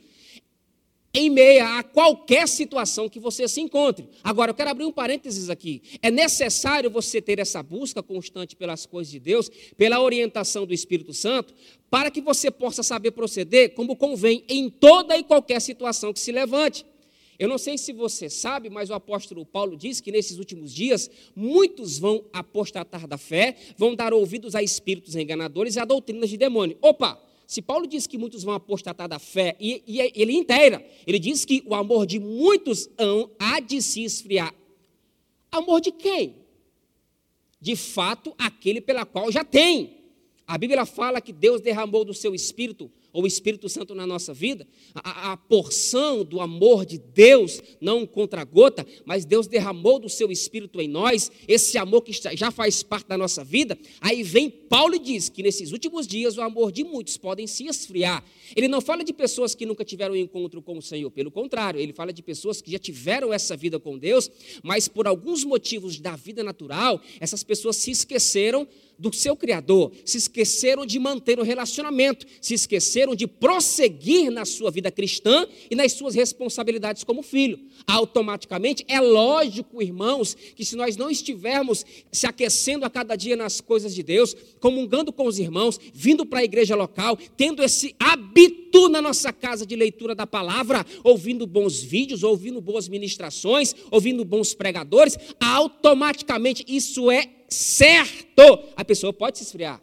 em 1.13 1.29
meia 1.29 1.79
a 1.79 1.83
qualquer 1.83 2.47
situação 2.47 3.09
que 3.09 3.19
você 3.19 3.47
se 3.47 3.59
encontre. 3.59 4.07
Agora, 4.23 4.51
eu 4.51 4.55
quero 4.55 4.69
abrir 4.69 4.85
um 4.85 4.91
parênteses 4.91 5.49
aqui. 5.49 5.81
É 6.01 6.09
necessário 6.09 6.89
você 6.89 7.21
ter 7.21 7.39
essa 7.39 7.61
busca 7.61 8.01
constante 8.01 8.55
pelas 8.55 8.85
coisas 8.85 9.11
de 9.11 9.19
Deus, 9.19 9.49
pela 9.77 10.01
orientação 10.01 10.65
do 10.65 10.73
Espírito 10.73 11.13
Santo, 11.13 11.53
para 11.89 12.09
que 12.09 12.21
você 12.21 12.49
possa 12.49 12.81
saber 12.81 13.11
proceder 13.11 13.73
como 13.73 13.95
convém 13.95 14.43
em 14.47 14.69
toda 14.69 15.17
e 15.17 15.23
qualquer 15.23 15.59
situação 15.59 16.13
que 16.13 16.19
se 16.19 16.31
levante. 16.31 16.85
Eu 17.37 17.49
não 17.49 17.57
sei 17.57 17.75
se 17.75 17.91
você 17.91 18.29
sabe, 18.29 18.69
mas 18.69 18.91
o 18.91 18.93
apóstolo 18.93 19.43
Paulo 19.43 19.75
diz 19.75 19.99
que 19.99 20.11
nesses 20.11 20.37
últimos 20.37 20.71
dias 20.71 21.09
muitos 21.35 21.97
vão 21.97 22.23
apostatar 22.31 23.07
da 23.07 23.17
fé, 23.17 23.55
vão 23.75 23.95
dar 23.95 24.13
ouvidos 24.13 24.53
a 24.53 24.61
espíritos 24.61 25.15
enganadores 25.15 25.75
e 25.75 25.79
a 25.79 25.85
doutrinas 25.85 26.29
de 26.29 26.37
demônio. 26.37 26.77
Opa! 26.79 27.30
Se 27.51 27.62
Paulo 27.62 27.86
diz 27.86 28.08
que 28.08 28.17
muitos 28.17 28.46
vão 28.46 28.53
apostatar 28.53 29.10
da 29.10 29.20
fé, 29.20 29.58
e, 29.60 29.84
e 29.86 30.00
ele 30.15 30.31
inteira, 30.31 30.81
ele 31.05 31.20
diz 31.20 31.43
que 31.43 31.62
o 31.65 31.75
amor 31.75 32.05
de 32.05 32.17
muitos 32.17 32.89
há 33.38 33.60
de 33.60 33.81
se 33.81 34.05
esfriar. 34.05 34.55
Amor 35.51 35.81
de 35.81 35.91
quem? 35.91 36.38
De 37.60 37.75
fato, 37.75 38.34
aquele 38.38 38.79
pela 38.79 39.05
qual 39.05 39.29
já 39.29 39.43
tem. 39.43 40.00
A 40.51 40.58
Bíblia 40.58 40.86
fala 40.86 41.22
que 41.22 41.31
Deus 41.31 41.62
derramou 41.62 42.03
do 42.03 42.13
seu 42.13 42.36
espírito 42.36 42.91
ou 43.13 43.24
o 43.24 43.27
Espírito 43.27 43.67
Santo 43.67 43.93
na 43.93 44.08
nossa 44.08 44.34
vida, 44.34 44.67
a, 44.96 45.34
a, 45.34 45.38
porção 45.38 46.24
do 46.24 46.39
amor 46.39 46.86
de 46.86 46.98
Deus, 46.98 47.62
não 47.79 48.05
contra 48.05 48.43
gota, 48.43 48.86
mas 49.05 49.25
Deus 49.25 49.48
derramou 49.48 50.00
do 50.00 50.10
seu 50.10 50.31
Espírito 50.31 50.79
em 50.79 50.88
nós, 50.88 51.31
esse 51.48 51.77
amor 51.77 52.01
que 52.01 52.13
já 52.36 52.51
faz 52.51 52.84
parte 52.84 53.08
da 53.08 53.17
nossa 53.17 53.43
vida. 53.43 53.77
Aí 54.00 54.24
vem 54.24 54.50
Paulo 54.50 54.96
e 54.96 55.00
diz 55.00 55.29
que 55.29 55.43
nesses 55.43 55.72
últimos 55.72 56.08
dias 56.08 56.38
o 56.38 56.41
amor 56.41 56.72
de 56.72 56.84
muitos 56.84 57.17
podem 57.17 57.48
se 57.48 57.65
esfriar. 57.65 58.24
Ele 58.55 58.67
não 58.67 58.81
fala 58.81 59.03
de 59.03 59.13
pessoas 59.13 59.53
que 59.53 59.65
nunca 59.65 59.84
tiveram 59.84 60.13
um 60.13 60.17
encontro 60.17 60.62
com 60.62 60.77
o 60.77 60.81
Senhor, 60.81 61.12
pelo 61.12 61.31
contrário, 61.31 61.79
ele 61.79 61.93
fala 61.93 62.13
de 62.13 62.24
pessoas 62.24 62.62
que 62.62 62.72
já 62.72 62.79
tiveram 62.79 63.34
essa 63.34 63.55
vida 63.58 63.79
com 63.79 63.98
Deus, 63.98 64.29
mas 64.63 64.88
por 64.88 65.08
alguns 65.08 65.43
motivos 65.43 66.00
da 66.00 66.15
vida 66.15 66.43
natural, 66.43 67.01
essas 67.20 67.43
pessoas 67.43 67.75
se 67.75 67.91
esqueceram 67.91 68.67
do 69.01 69.13
seu 69.13 69.36
Criador, 69.36 69.91
se 70.05 70.20
esqueceram 70.20 70.86
de 70.86 71.00
manter 71.00 71.39
o 71.39 71.43
relacionamento, 71.43 72.27
se 72.39 72.53
esqueceram 72.53 73.15
de 73.15 73.25
prosseguir 73.25 74.29
na 74.29 74.46
sua 74.46 74.70
vida 74.70 74.91
cristã 74.91 75.48
e 75.70 75.75
nas 75.75 75.93
suas 75.93 76.13
responsabilidades 76.13 77.03
como 77.03 77.24
filho. 77.24 77.60
Automaticamente, 77.88 78.86
é 78.88 79.00
lógico, 79.01 79.81
irmãos, 79.81 80.38
que 80.55 80.63
se 80.63 80.75
nós 80.75 80.96
não 80.96 81.10
estivermos 81.10 81.84
se 82.12 82.27
aquecendo 82.27 82.86
a 82.86 82.91
cada 82.91 83.15
dia 83.15 83.36
nas 83.36 83.60
coisas 83.60 83.96
de 83.96 84.03
Deus, 84.03 84.36
comungando 84.60 85.12
com 85.12 85.25
os 85.25 85.39
irmãos, 85.39 85.79
vindo 85.91 86.24
para 86.24 86.41
a 86.41 86.43
igreja 86.43 86.75
local, 86.75 87.17
tendo 87.36 87.63
esse 87.63 87.96
hábito 88.00 88.88
na 88.88 89.01
nossa 89.01 89.34
casa 89.34 89.65
de 89.65 89.75
leitura 89.75 90.13
da 90.13 90.27
palavra, 90.27 90.86
ouvindo 91.03 91.48
bons 91.48 91.81
vídeos, 91.81 92.22
ouvindo 92.22 92.62
boas 92.62 92.88
ministrações, 92.88 93.74
ouvindo 93.89 94.24
bons 94.24 94.53
pregadores, 94.53 95.17
automaticamente 95.39 96.63
isso 96.67 97.10
é 97.10 97.40
certo, 97.51 98.41
a 98.75 98.84
pessoa 98.84 99.12
pode 99.12 99.38
se 99.38 99.43
esfriar. 99.43 99.81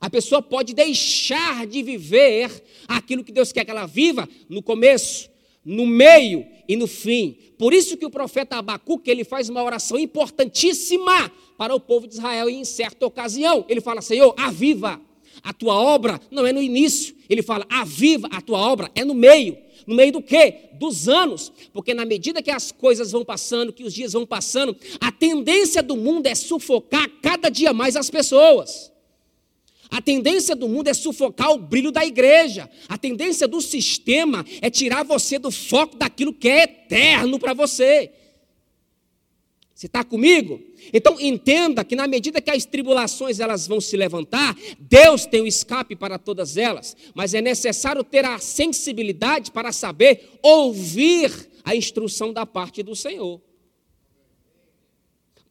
A 0.00 0.10
pessoa 0.10 0.42
pode 0.42 0.74
deixar 0.74 1.66
de 1.66 1.82
viver 1.82 2.50
aquilo 2.88 3.22
que 3.22 3.32
Deus 3.32 3.52
quer 3.52 3.64
que 3.64 3.70
ela 3.70 3.86
viva 3.86 4.28
no 4.48 4.62
começo, 4.62 5.30
no 5.64 5.86
meio 5.86 6.44
e 6.68 6.76
no 6.76 6.86
fim. 6.86 7.38
Por 7.56 7.72
isso 7.72 7.96
que 7.96 8.04
o 8.04 8.10
profeta 8.10 8.56
Abacuque, 8.56 9.10
ele 9.10 9.22
faz 9.22 9.48
uma 9.48 9.62
oração 9.62 9.96
importantíssima 9.96 11.30
para 11.56 11.74
o 11.74 11.78
povo 11.78 12.08
de 12.08 12.14
Israel 12.14 12.50
em 12.50 12.64
certa 12.64 13.06
ocasião, 13.06 13.64
ele 13.68 13.80
fala: 13.80 14.02
"Senhor, 14.02 14.34
aviva 14.36 15.00
a 15.42 15.52
tua 15.52 15.74
obra 15.74 16.20
não 16.30 16.44
é 16.44 16.52
no 16.52 16.60
início". 16.60 17.14
Ele 17.28 17.42
fala: 17.42 17.64
"Aviva 17.70 18.28
a 18.32 18.40
tua 18.40 18.58
obra 18.58 18.90
é 18.96 19.04
no 19.04 19.14
meio". 19.14 19.56
No 19.86 19.94
meio 19.94 20.12
do 20.12 20.22
quê? 20.22 20.70
Dos 20.74 21.08
anos. 21.08 21.52
Porque 21.72 21.94
na 21.94 22.04
medida 22.04 22.42
que 22.42 22.50
as 22.50 22.72
coisas 22.72 23.12
vão 23.12 23.24
passando, 23.24 23.72
que 23.72 23.84
os 23.84 23.92
dias 23.92 24.12
vão 24.12 24.26
passando, 24.26 24.76
a 25.00 25.10
tendência 25.10 25.82
do 25.82 25.96
mundo 25.96 26.26
é 26.26 26.34
sufocar 26.34 27.08
cada 27.20 27.48
dia 27.48 27.72
mais 27.72 27.96
as 27.96 28.10
pessoas. 28.10 28.92
A 29.90 30.00
tendência 30.00 30.56
do 30.56 30.66
mundo 30.68 30.88
é 30.88 30.94
sufocar 30.94 31.52
o 31.52 31.58
brilho 31.58 31.92
da 31.92 32.04
igreja. 32.04 32.70
A 32.88 32.96
tendência 32.96 33.46
do 33.46 33.60
sistema 33.60 34.44
é 34.62 34.70
tirar 34.70 35.02
você 35.02 35.38
do 35.38 35.50
foco 35.50 35.96
daquilo 35.96 36.32
que 36.32 36.48
é 36.48 36.62
eterno 36.62 37.38
para 37.38 37.52
você. 37.52 38.10
Você 39.82 39.86
está 39.88 40.04
comigo? 40.04 40.62
Então 40.92 41.20
entenda 41.20 41.84
que 41.84 41.96
na 41.96 42.06
medida 42.06 42.40
que 42.40 42.52
as 42.52 42.64
tribulações 42.64 43.40
elas 43.40 43.66
vão 43.66 43.80
se 43.80 43.96
levantar, 43.96 44.56
Deus 44.78 45.26
tem 45.26 45.40
o 45.40 45.46
escape 45.46 45.96
para 45.96 46.20
todas 46.20 46.56
elas, 46.56 46.96
mas 47.16 47.34
é 47.34 47.40
necessário 47.40 48.04
ter 48.04 48.24
a 48.24 48.38
sensibilidade 48.38 49.50
para 49.50 49.72
saber 49.72 50.38
ouvir 50.40 51.50
a 51.64 51.74
instrução 51.74 52.32
da 52.32 52.46
parte 52.46 52.80
do 52.80 52.94
Senhor. 52.94 53.40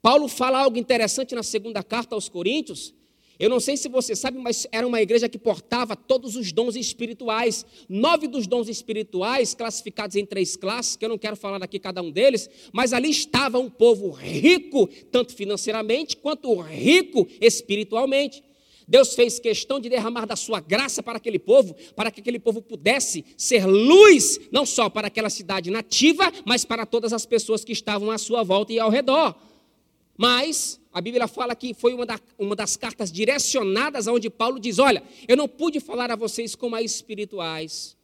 Paulo 0.02 0.30
fala 0.30 0.60
algo 0.60 0.78
interessante 0.78 1.36
na 1.36 1.44
segunda 1.44 1.84
carta 1.84 2.16
aos 2.16 2.30
Coríntios, 2.30 2.94
eu 3.42 3.50
não 3.50 3.60
sei 3.60 3.76
se 3.76 3.90
você 3.90 4.16
sabe, 4.16 4.38
mas 4.38 4.68
era 4.72 4.86
uma 4.86 5.02
igreja 5.02 5.28
que 5.28 5.40
portava 5.40 5.96
todos 5.96 6.36
os 6.36 6.52
dons 6.52 6.76
espirituais. 6.76 7.66
Nove 7.90 8.28
dos 8.28 8.46
dons 8.46 8.70
espirituais, 8.70 9.56
classificados 9.56 10.16
em 10.16 10.24
três 10.24 10.56
classes, 10.56 10.96
que 10.96 11.04
eu 11.04 11.10
não 11.10 11.18
quero 11.18 11.36
falar 11.36 11.64
aqui 11.64 11.80
cada 11.80 12.04
um 12.04 12.12
deles, 12.12 12.48
mas 12.72 12.94
ali 12.94 13.10
estava 13.10 13.58
um 13.58 13.68
povo 13.68 14.12
rico, 14.12 14.88
tanto 15.12 15.34
financeiramente 15.34 16.16
quanto 16.18 16.54
rico 16.62 17.28
espiritualmente. 17.42 18.44
Deus 18.88 19.16
fez 19.16 19.40
questão 19.40 19.80
de 19.80 19.90
derramar 19.90 20.28
da 20.28 20.36
sua 20.36 20.60
graça 20.60 21.02
para 21.02 21.18
aquele 21.18 21.40
povo, 21.40 21.76
para 21.96 22.12
que 22.12 22.22
aquele 22.22 22.38
povo 22.38 22.62
pudesse 22.62 23.26
ser 23.36 23.66
luz, 23.66 24.40
não 24.52 24.68
só 24.68 24.88
para 24.88 25.08
aquela 25.08 25.32
cidade 25.32 25.72
nativa, 25.72 26.32
mas 26.46 26.64
para 26.64 26.86
todas 26.86 27.12
as 27.12 27.26
pessoas 27.26 27.64
que 27.64 27.72
estavam 27.72 28.12
à 28.12 28.20
sua 28.20 28.44
volta 28.44 28.72
e 28.72 28.80
ao 28.80 28.92
redor. 28.92 29.36
Mas 30.18 30.80
a 30.94 31.00
Bíblia 31.00 31.28
fala 31.28 31.56
que 31.56 31.74
foi 31.74 31.94
uma, 31.94 32.06
da, 32.06 32.20
uma 32.38 32.56
das 32.56 32.76
cartas 32.76 33.12
direcionadas 33.12 34.08
aonde 34.08 34.30
Paulo 34.30 34.60
diz: 34.60 34.80
Olha, 34.80 35.04
eu 35.28 35.38
não 35.38 35.48
pude 35.48 35.80
falar 35.80 36.12
a 36.12 36.16
vocês 36.16 36.56
como 36.56 36.76
a 36.76 36.82
espirituais, 36.82 37.98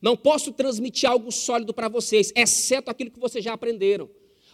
não 0.00 0.16
posso 0.16 0.52
transmitir 0.52 1.08
algo 1.08 1.32
sólido 1.32 1.72
para 1.72 1.88
vocês, 1.88 2.32
exceto 2.36 2.90
aquilo 2.90 3.10
que 3.10 3.18
vocês 3.18 3.44
já 3.44 3.52
aprenderam. 3.52 4.08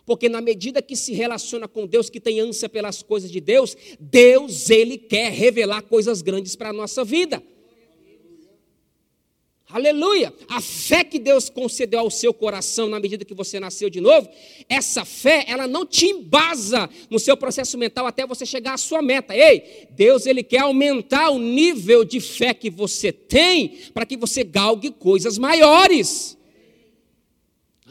Porque 0.06 0.28
na 0.28 0.40
medida 0.40 0.82
que 0.82 0.96
se 0.96 1.12
relaciona 1.12 1.68
com 1.68 1.86
Deus, 1.86 2.10
que 2.10 2.20
tem 2.20 2.40
ânsia 2.40 2.68
pelas 2.68 3.02
coisas 3.02 3.30
de 3.30 3.40
Deus, 3.40 3.76
Deus, 3.98 4.70
Ele 4.70 4.96
quer 4.96 5.30
revelar 5.30 5.82
coisas 5.82 6.22
grandes 6.22 6.56
para 6.56 6.70
a 6.70 6.72
nossa 6.72 7.04
vida. 7.04 7.42
Aleluia! 9.72 10.34
A 10.48 10.60
fé 10.60 11.04
que 11.04 11.18
Deus 11.18 11.48
concedeu 11.48 12.00
ao 12.00 12.10
seu 12.10 12.34
coração 12.34 12.88
na 12.88 12.98
medida 12.98 13.24
que 13.24 13.34
você 13.34 13.60
nasceu 13.60 13.88
de 13.88 14.00
novo, 14.00 14.28
essa 14.68 15.04
fé, 15.04 15.44
ela 15.46 15.68
não 15.68 15.86
te 15.86 16.06
embasa 16.06 16.90
no 17.08 17.18
seu 17.18 17.36
processo 17.36 17.78
mental 17.78 18.06
até 18.06 18.26
você 18.26 18.44
chegar 18.44 18.74
à 18.74 18.78
sua 18.78 19.00
meta. 19.00 19.36
Ei, 19.36 19.86
Deus 19.90 20.26
ele 20.26 20.42
quer 20.42 20.62
aumentar 20.62 21.30
o 21.30 21.38
nível 21.38 22.04
de 22.04 22.20
fé 22.20 22.52
que 22.52 22.68
você 22.68 23.12
tem 23.12 23.78
para 23.94 24.04
que 24.04 24.16
você 24.16 24.42
galgue 24.42 24.90
coisas 24.90 25.38
maiores. 25.38 26.36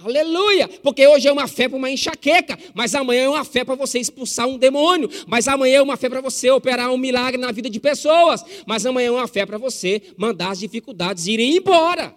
Aleluia! 0.04 0.68
Porque 0.82 1.06
hoje 1.06 1.28
é 1.28 1.32
uma 1.32 1.48
fé 1.48 1.68
para 1.68 1.78
uma 1.78 1.92
enxaqueca, 1.92 2.58
mas 2.74 2.96
amanhã 2.96 3.24
é 3.24 3.30
uma 3.30 3.44
fé 3.44 3.66
para 3.66 3.76
você 3.76 4.00
expulsar 4.00 4.48
um 4.48 4.58
demônio, 4.58 5.10
mas 5.28 5.48
amanhã 5.48 5.78
é 5.78 5.82
uma 5.82 5.98
fé 5.98 6.10
para 6.10 6.22
você 6.22 6.50
operar 6.50 6.90
um 6.92 6.98
milagre 6.98 7.40
na 7.40 7.52
vida 7.52 7.70
de 7.70 7.80
pessoas, 7.80 8.44
mas 8.66 8.86
amanhã 8.86 9.08
é 9.08 9.12
uma 9.12 9.28
fé 9.28 9.46
para 9.46 9.58
você 9.58 10.02
mandar 10.16 10.52
as 10.52 10.60
dificuldades 10.60 11.28
irem 11.28 11.58
embora. 11.58 12.16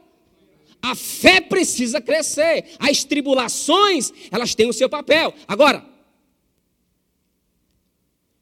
A 0.81 0.95
fé 0.95 1.41
precisa 1.41 2.01
crescer. 2.01 2.67
As 2.79 3.05
tribulações, 3.05 4.13
elas 4.31 4.55
têm 4.55 4.69
o 4.69 4.73
seu 4.73 4.89
papel. 4.89 5.33
Agora, 5.47 5.85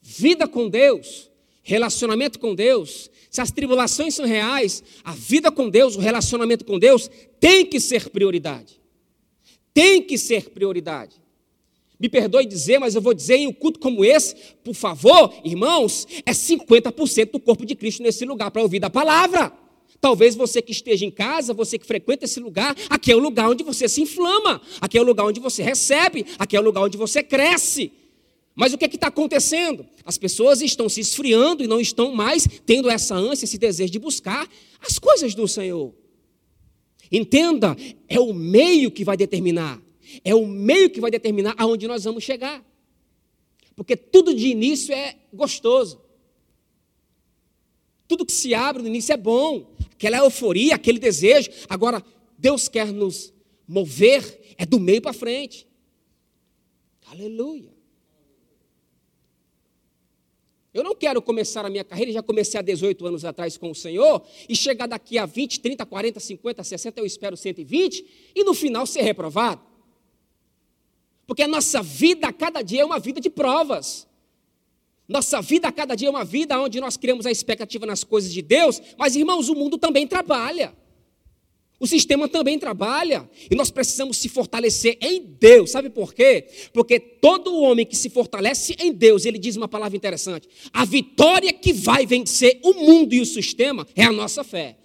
vida 0.02 0.46
com 0.46 0.68
Deus, 0.68 1.30
relacionamento 1.62 2.38
com 2.38 2.54
Deus, 2.54 3.10
se 3.30 3.40
as 3.40 3.50
tribulações 3.50 4.14
são 4.14 4.26
reais, 4.26 4.82
a 5.04 5.12
vida 5.12 5.50
com 5.50 5.70
Deus, 5.70 5.96
o 5.96 6.00
relacionamento 6.00 6.64
com 6.64 6.78
Deus 6.78 7.10
tem 7.38 7.64
que 7.64 7.78
ser 7.78 8.10
prioridade 8.10 8.79
tem 9.72 10.02
que 10.02 10.18
ser 10.18 10.50
prioridade. 10.50 11.20
Me 11.98 12.08
perdoe 12.08 12.46
dizer, 12.46 12.78
mas 12.78 12.94
eu 12.94 13.02
vou 13.02 13.12
dizer 13.12 13.36
em 13.36 13.46
um 13.46 13.52
culto 13.52 13.78
como 13.78 14.02
esse, 14.02 14.34
por 14.64 14.74
favor, 14.74 15.34
irmãos, 15.44 16.08
é 16.24 16.32
50% 16.32 17.32
do 17.32 17.38
corpo 17.38 17.66
de 17.66 17.74
Cristo 17.74 18.02
nesse 18.02 18.24
lugar 18.24 18.50
para 18.50 18.62
ouvir 18.62 18.80
da 18.80 18.88
palavra. 18.88 19.52
Talvez 20.00 20.34
você 20.34 20.62
que 20.62 20.72
esteja 20.72 21.04
em 21.04 21.10
casa, 21.10 21.52
você 21.52 21.78
que 21.78 21.86
frequenta 21.86 22.24
esse 22.24 22.40
lugar, 22.40 22.74
aqui 22.88 23.12
é 23.12 23.14
o 23.14 23.18
lugar 23.18 23.50
onde 23.50 23.62
você 23.62 23.86
se 23.86 24.00
inflama, 24.00 24.62
aqui 24.80 24.96
é 24.96 25.00
o 25.00 25.04
lugar 25.04 25.26
onde 25.26 25.40
você 25.40 25.62
recebe, 25.62 26.24
aqui 26.38 26.56
é 26.56 26.60
o 26.60 26.62
lugar 26.62 26.84
onde 26.84 26.96
você 26.96 27.22
cresce. 27.22 27.92
Mas 28.54 28.72
o 28.72 28.78
que 28.78 28.86
é 28.86 28.88
está 28.88 29.08
acontecendo? 29.08 29.86
As 30.04 30.16
pessoas 30.16 30.62
estão 30.62 30.88
se 30.88 31.00
esfriando 31.00 31.62
e 31.62 31.66
não 31.66 31.80
estão 31.80 32.14
mais 32.14 32.48
tendo 32.64 32.88
essa 32.88 33.14
ânsia, 33.14 33.44
esse 33.44 33.58
desejo 33.58 33.92
de 33.92 33.98
buscar 33.98 34.48
as 34.80 34.98
coisas 34.98 35.34
do 35.34 35.46
Senhor. 35.46 35.94
Entenda, 37.10 37.76
é 38.08 38.20
o 38.20 38.32
meio 38.32 38.90
que 38.90 39.04
vai 39.04 39.16
determinar. 39.16 39.80
É 40.24 40.34
o 40.34 40.46
meio 40.46 40.90
que 40.90 41.00
vai 41.00 41.10
determinar 41.10 41.54
aonde 41.56 41.86
nós 41.86 42.04
vamos 42.04 42.24
chegar. 42.24 42.64
Porque 43.74 43.96
tudo 43.96 44.34
de 44.34 44.48
início 44.48 44.94
é 44.94 45.16
gostoso. 45.32 46.00
que 48.26 48.32
se 48.32 48.54
abre 48.54 48.82
no 48.82 48.88
início 48.88 49.12
é 49.12 49.16
bom, 49.16 49.74
aquela 49.92 50.18
euforia, 50.18 50.74
aquele 50.74 50.98
desejo. 50.98 51.50
Agora, 51.68 52.04
Deus 52.36 52.68
quer 52.68 52.92
nos 52.92 53.32
mover 53.66 54.40
é 54.60 54.66
do 54.66 54.78
meio 54.78 55.00
para 55.00 55.14
frente. 55.14 55.66
Aleluia. 57.06 57.72
Eu 60.72 60.84
não 60.84 60.94
quero 60.94 61.20
começar 61.20 61.64
a 61.64 61.70
minha 61.70 61.82
carreira, 61.82 62.12
já 62.12 62.22
comecei 62.22 62.58
há 62.58 62.62
18 62.62 63.04
anos 63.06 63.24
atrás 63.24 63.56
com 63.56 63.70
o 63.70 63.74
Senhor, 63.74 64.22
e 64.48 64.54
chegar 64.54 64.86
daqui 64.86 65.18
a 65.18 65.26
20, 65.26 65.60
30, 65.60 65.84
40, 65.84 66.20
50, 66.20 66.62
60, 66.62 67.00
eu 67.00 67.06
espero 67.06 67.36
120, 67.36 68.32
e 68.34 68.44
no 68.44 68.54
final 68.54 68.86
ser 68.86 69.02
reprovado. 69.02 69.60
Porque 71.26 71.42
a 71.42 71.48
nossa 71.48 71.82
vida 71.82 72.28
a 72.28 72.32
cada 72.32 72.62
dia 72.62 72.82
é 72.82 72.84
uma 72.84 72.98
vida 73.00 73.20
de 73.20 73.30
provas. 73.30 74.06
Nossa 75.08 75.42
vida 75.42 75.66
a 75.66 75.72
cada 75.72 75.96
dia 75.96 76.06
é 76.06 76.10
uma 76.10 76.24
vida 76.24 76.60
onde 76.60 76.80
nós 76.80 76.96
criamos 76.96 77.26
a 77.26 77.32
expectativa 77.32 77.84
nas 77.84 78.04
coisas 78.04 78.32
de 78.32 78.40
Deus, 78.40 78.80
mas 78.96 79.16
irmãos, 79.16 79.48
o 79.48 79.54
mundo 79.56 79.76
também 79.76 80.06
trabalha. 80.06 80.72
O 81.80 81.86
sistema 81.86 82.28
também 82.28 82.58
trabalha 82.58 83.28
e 83.50 83.54
nós 83.54 83.70
precisamos 83.70 84.18
se 84.18 84.28
fortalecer 84.28 84.98
em 85.00 85.22
Deus. 85.22 85.70
Sabe 85.70 85.88
por 85.88 86.12
quê? 86.12 86.46
Porque 86.74 87.00
todo 87.00 87.56
homem 87.56 87.86
que 87.86 87.96
se 87.96 88.10
fortalece 88.10 88.76
em 88.78 88.92
Deus, 88.92 89.24
ele 89.24 89.38
diz 89.38 89.56
uma 89.56 89.66
palavra 89.66 89.96
interessante: 89.96 90.46
a 90.74 90.84
vitória 90.84 91.50
que 91.54 91.72
vai 91.72 92.04
vencer 92.04 92.60
o 92.62 92.74
mundo 92.74 93.14
e 93.14 93.20
o 93.22 93.26
sistema 93.26 93.88
é 93.96 94.04
a 94.04 94.12
nossa 94.12 94.44
fé. 94.44 94.76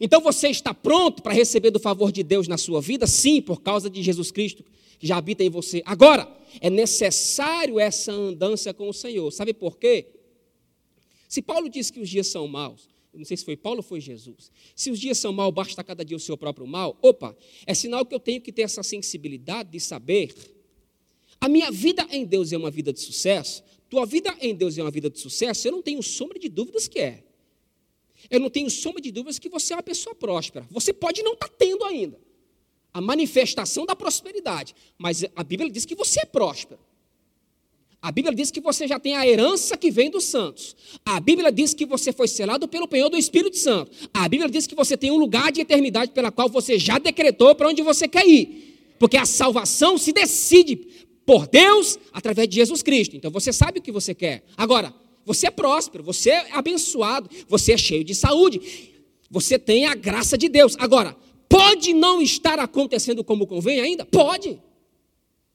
Então 0.00 0.20
você 0.20 0.48
está 0.48 0.74
pronto 0.74 1.22
para 1.22 1.32
receber 1.32 1.70
do 1.70 1.78
favor 1.78 2.10
de 2.10 2.24
Deus 2.24 2.48
na 2.48 2.58
sua 2.58 2.80
vida? 2.80 3.06
Sim, 3.06 3.40
por 3.40 3.62
causa 3.62 3.88
de 3.88 4.02
Jesus 4.02 4.32
Cristo 4.32 4.64
que 4.98 5.06
já 5.06 5.16
habita 5.16 5.44
em 5.44 5.50
você. 5.50 5.82
Agora, 5.86 6.28
é 6.60 6.70
necessário 6.70 7.78
essa 7.78 8.12
andança 8.12 8.74
com 8.74 8.88
o 8.88 8.92
Senhor. 8.92 9.30
Sabe 9.30 9.52
por 9.52 9.78
quê? 9.78 10.08
Se 11.28 11.40
Paulo 11.40 11.68
diz 11.68 11.90
que 11.90 12.00
os 12.00 12.08
dias 12.08 12.26
são 12.26 12.48
maus, 12.48 12.88
não 13.14 13.24
sei 13.24 13.36
se 13.36 13.44
foi 13.44 13.56
Paulo 13.56 13.78
ou 13.78 13.82
foi 13.82 14.00
Jesus. 14.00 14.50
Se 14.74 14.90
os 14.90 14.98
dias 14.98 15.18
são 15.18 15.32
maus, 15.32 15.52
basta 15.52 15.82
cada 15.84 16.04
dia 16.04 16.16
o 16.16 16.20
seu 16.20 16.36
próprio 16.36 16.66
mal. 16.66 16.98
Opa, 17.00 17.36
é 17.66 17.74
sinal 17.74 18.04
que 18.04 18.14
eu 18.14 18.20
tenho 18.20 18.40
que 18.40 18.52
ter 18.52 18.62
essa 18.62 18.82
sensibilidade 18.82 19.70
de 19.70 19.80
saber. 19.80 20.34
A 21.40 21.48
minha 21.48 21.70
vida 21.70 22.06
em 22.10 22.24
Deus 22.24 22.52
é 22.52 22.56
uma 22.56 22.70
vida 22.70 22.92
de 22.92 23.00
sucesso. 23.00 23.62
Tua 23.88 24.04
vida 24.06 24.34
em 24.40 24.54
Deus 24.54 24.76
é 24.78 24.82
uma 24.82 24.90
vida 24.90 25.08
de 25.10 25.18
sucesso. 25.18 25.68
Eu 25.68 25.72
não 25.72 25.82
tenho 25.82 26.02
sombra 26.02 26.38
de 26.38 26.48
dúvidas 26.48 26.88
que 26.88 26.98
é. 26.98 27.24
Eu 28.30 28.40
não 28.40 28.50
tenho 28.50 28.70
sombra 28.70 29.00
de 29.00 29.10
dúvidas 29.10 29.38
que 29.38 29.48
você 29.48 29.72
é 29.72 29.76
uma 29.76 29.82
pessoa 29.82 30.14
próspera. 30.14 30.66
Você 30.70 30.92
pode 30.92 31.22
não 31.22 31.34
estar 31.34 31.48
tá 31.48 31.54
tendo 31.58 31.84
ainda 31.84 32.18
a 32.92 33.00
manifestação 33.00 33.84
da 33.84 33.96
prosperidade, 33.96 34.74
mas 34.96 35.24
a 35.34 35.42
Bíblia 35.42 35.68
diz 35.68 35.84
que 35.84 35.96
você 35.96 36.20
é 36.20 36.24
próspero. 36.24 36.80
A 38.04 38.12
Bíblia 38.12 38.34
diz 38.34 38.50
que 38.50 38.60
você 38.60 38.86
já 38.86 39.00
tem 39.00 39.16
a 39.16 39.26
herança 39.26 39.78
que 39.78 39.90
vem 39.90 40.10
dos 40.10 40.24
santos. 40.24 40.76
A 41.06 41.18
Bíblia 41.18 41.50
diz 41.50 41.72
que 41.72 41.86
você 41.86 42.12
foi 42.12 42.28
selado 42.28 42.68
pelo 42.68 42.86
penhor 42.86 43.08
do 43.08 43.16
Espírito 43.16 43.56
Santo. 43.56 43.90
A 44.12 44.28
Bíblia 44.28 44.50
diz 44.50 44.66
que 44.66 44.74
você 44.74 44.94
tem 44.94 45.10
um 45.10 45.16
lugar 45.16 45.50
de 45.50 45.62
eternidade 45.62 46.10
pela 46.10 46.30
qual 46.30 46.46
você 46.46 46.78
já 46.78 46.98
decretou 46.98 47.54
para 47.54 47.66
onde 47.66 47.80
você 47.80 48.06
quer 48.06 48.28
ir. 48.28 48.92
Porque 48.98 49.16
a 49.16 49.24
salvação 49.24 49.96
se 49.96 50.12
decide 50.12 50.76
por 51.24 51.46
Deus 51.46 51.98
através 52.12 52.46
de 52.46 52.56
Jesus 52.56 52.82
Cristo. 52.82 53.16
Então 53.16 53.30
você 53.30 53.54
sabe 53.54 53.78
o 53.78 53.82
que 53.82 53.90
você 53.90 54.14
quer. 54.14 54.44
Agora, 54.54 54.92
você 55.24 55.46
é 55.46 55.50
próspero, 55.50 56.04
você 56.04 56.28
é 56.28 56.52
abençoado, 56.52 57.30
você 57.48 57.72
é 57.72 57.78
cheio 57.78 58.04
de 58.04 58.14
saúde. 58.14 58.60
Você 59.30 59.58
tem 59.58 59.86
a 59.86 59.94
graça 59.94 60.36
de 60.36 60.50
Deus. 60.50 60.76
Agora, 60.78 61.16
pode 61.48 61.94
não 61.94 62.20
estar 62.20 62.58
acontecendo 62.58 63.24
como 63.24 63.46
convém 63.46 63.80
ainda? 63.80 64.04
Pode. 64.04 64.60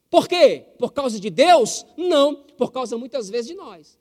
Por 0.09 0.27
quê? 0.27 0.65
Por 0.77 0.91
causa 0.91 1.19
de 1.19 1.29
Deus? 1.29 1.85
Não, 1.95 2.35
por 2.35 2.71
causa 2.71 2.97
muitas 2.97 3.29
vezes 3.29 3.47
de 3.47 3.53
nós. 3.53 3.97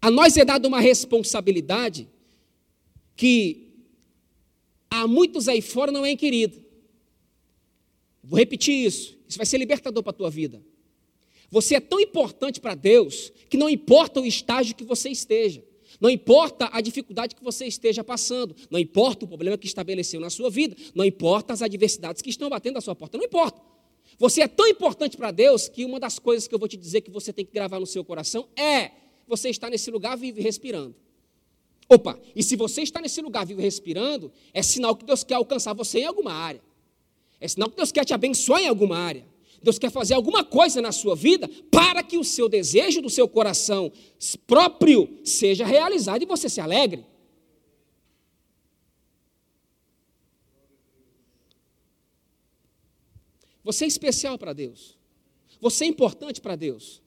A 0.00 0.10
nós 0.10 0.36
é 0.36 0.44
dada 0.44 0.68
uma 0.68 0.80
responsabilidade 0.80 2.08
que 3.16 3.72
há 4.90 5.06
muitos 5.06 5.48
aí 5.48 5.60
fora 5.60 5.90
não 5.90 6.04
é 6.04 6.12
inquirido. 6.12 6.62
Vou 8.22 8.38
repetir 8.38 8.74
isso. 8.74 9.18
Isso 9.26 9.38
vai 9.38 9.46
ser 9.46 9.58
libertador 9.58 10.02
para 10.02 10.10
a 10.10 10.14
tua 10.14 10.30
vida. 10.30 10.62
Você 11.50 11.74
é 11.74 11.80
tão 11.80 11.98
importante 11.98 12.60
para 12.60 12.74
Deus 12.74 13.32
que 13.48 13.56
não 13.56 13.68
importa 13.68 14.20
o 14.20 14.26
estágio 14.26 14.76
que 14.76 14.84
você 14.84 15.08
esteja. 15.08 15.64
Não 16.00 16.08
importa 16.08 16.68
a 16.72 16.80
dificuldade 16.80 17.34
que 17.34 17.42
você 17.42 17.66
esteja 17.66 18.04
passando, 18.04 18.54
não 18.70 18.78
importa 18.78 19.24
o 19.24 19.28
problema 19.28 19.58
que 19.58 19.66
estabeleceu 19.66 20.20
na 20.20 20.30
sua 20.30 20.48
vida, 20.48 20.76
não 20.94 21.04
importa 21.04 21.52
as 21.52 21.62
adversidades 21.62 22.22
que 22.22 22.30
estão 22.30 22.48
batendo 22.48 22.78
à 22.78 22.80
sua 22.80 22.94
porta, 22.94 23.18
não 23.18 23.24
importa. 23.24 23.60
Você 24.18 24.42
é 24.42 24.48
tão 24.48 24.66
importante 24.66 25.16
para 25.16 25.30
Deus 25.30 25.68
que 25.68 25.84
uma 25.84 26.00
das 26.00 26.18
coisas 26.18 26.48
que 26.48 26.54
eu 26.54 26.58
vou 26.58 26.68
te 26.68 26.76
dizer 26.76 27.00
que 27.00 27.10
você 27.10 27.32
tem 27.32 27.44
que 27.44 27.52
gravar 27.52 27.78
no 27.80 27.86
seu 27.86 28.04
coração 28.04 28.48
é 28.56 28.92
você 29.26 29.50
estar 29.50 29.70
nesse 29.70 29.90
lugar 29.90 30.16
vivo 30.16 30.38
e 30.38 30.42
respirando. 30.42 30.94
Opa, 31.88 32.18
e 32.34 32.42
se 32.42 32.54
você 32.54 32.82
está 32.82 33.00
nesse 33.00 33.20
lugar 33.20 33.46
vivo 33.46 33.60
e 33.60 33.64
respirando, 33.64 34.32
é 34.52 34.62
sinal 34.62 34.94
que 34.94 35.04
Deus 35.04 35.24
quer 35.24 35.34
alcançar 35.34 35.72
você 35.72 36.00
em 36.00 36.04
alguma 36.04 36.32
área. 36.32 36.62
É 37.40 37.48
sinal 37.48 37.70
que 37.70 37.76
Deus 37.76 37.92
quer 37.92 38.04
te 38.04 38.14
abençoar 38.14 38.60
em 38.60 38.68
alguma 38.68 38.98
área. 38.98 39.24
Deus 39.62 39.78
quer 39.78 39.90
fazer 39.90 40.14
alguma 40.14 40.44
coisa 40.44 40.80
na 40.80 40.92
sua 40.92 41.16
vida 41.16 41.48
para 41.70 42.02
que 42.02 42.16
o 42.16 42.24
seu 42.24 42.48
desejo 42.48 43.02
do 43.02 43.10
seu 43.10 43.28
coração 43.28 43.92
próprio 44.46 45.18
seja 45.24 45.66
realizado 45.66 46.22
e 46.22 46.26
você 46.26 46.48
se 46.48 46.60
alegre. 46.60 47.04
Você 53.64 53.84
é 53.84 53.88
especial 53.88 54.38
para 54.38 54.52
Deus. 54.52 54.96
Você 55.60 55.84
é 55.84 55.88
importante 55.88 56.40
para 56.40 56.56
Deus. 56.56 57.02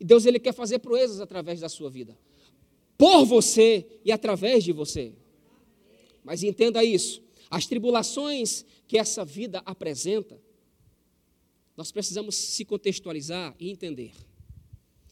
E 0.00 0.04
Deus 0.04 0.24
ele 0.24 0.38
quer 0.38 0.54
fazer 0.54 0.78
proezas 0.78 1.20
através 1.20 1.60
da 1.60 1.68
sua 1.68 1.90
vida. 1.90 2.16
Por 2.96 3.24
você 3.24 4.00
e 4.04 4.10
através 4.10 4.64
de 4.64 4.72
você. 4.72 5.12
Mas 6.24 6.42
entenda 6.42 6.82
isso. 6.84 7.22
As 7.50 7.66
tribulações 7.66 8.64
que 8.86 8.96
essa 8.96 9.24
vida 9.24 9.60
apresenta, 9.66 10.40
nós 11.76 11.90
precisamos 11.90 12.34
se 12.34 12.64
contextualizar 12.64 13.54
e 13.58 13.70
entender. 13.70 14.12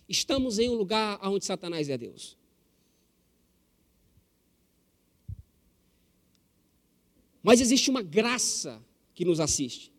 Estamos 0.08 0.58
em 0.58 0.68
um 0.68 0.74
lugar 0.74 1.18
onde 1.22 1.44
Satanás 1.44 1.88
é 1.88 1.96
Deus. 1.96 2.36
Mas 7.42 7.60
existe 7.60 7.88
uma 7.88 8.02
graça 8.02 8.84
que 9.14 9.24
nos 9.24 9.40
assiste. 9.40 9.92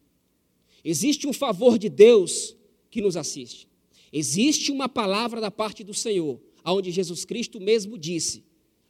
Existe 0.83 1.27
um 1.27 1.33
favor 1.33 1.77
de 1.77 1.89
Deus 1.89 2.55
que 2.89 3.01
nos 3.01 3.17
assiste. 3.17 3.67
Existe 4.11 4.71
uma 4.71 4.89
palavra 4.89 5.39
da 5.39 5.49
parte 5.49 5.83
do 5.83 5.93
Senhor, 5.93 6.39
aonde 6.63 6.91
Jesus 6.91 7.23
Cristo 7.23 7.59
mesmo 7.59 7.97
disse, 7.97 8.43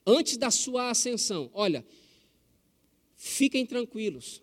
antes 0.06 0.38
da 0.38 0.50
sua 0.50 0.90
ascensão: 0.90 1.50
Olha, 1.54 1.86
fiquem 3.16 3.66
tranquilos, 3.66 4.42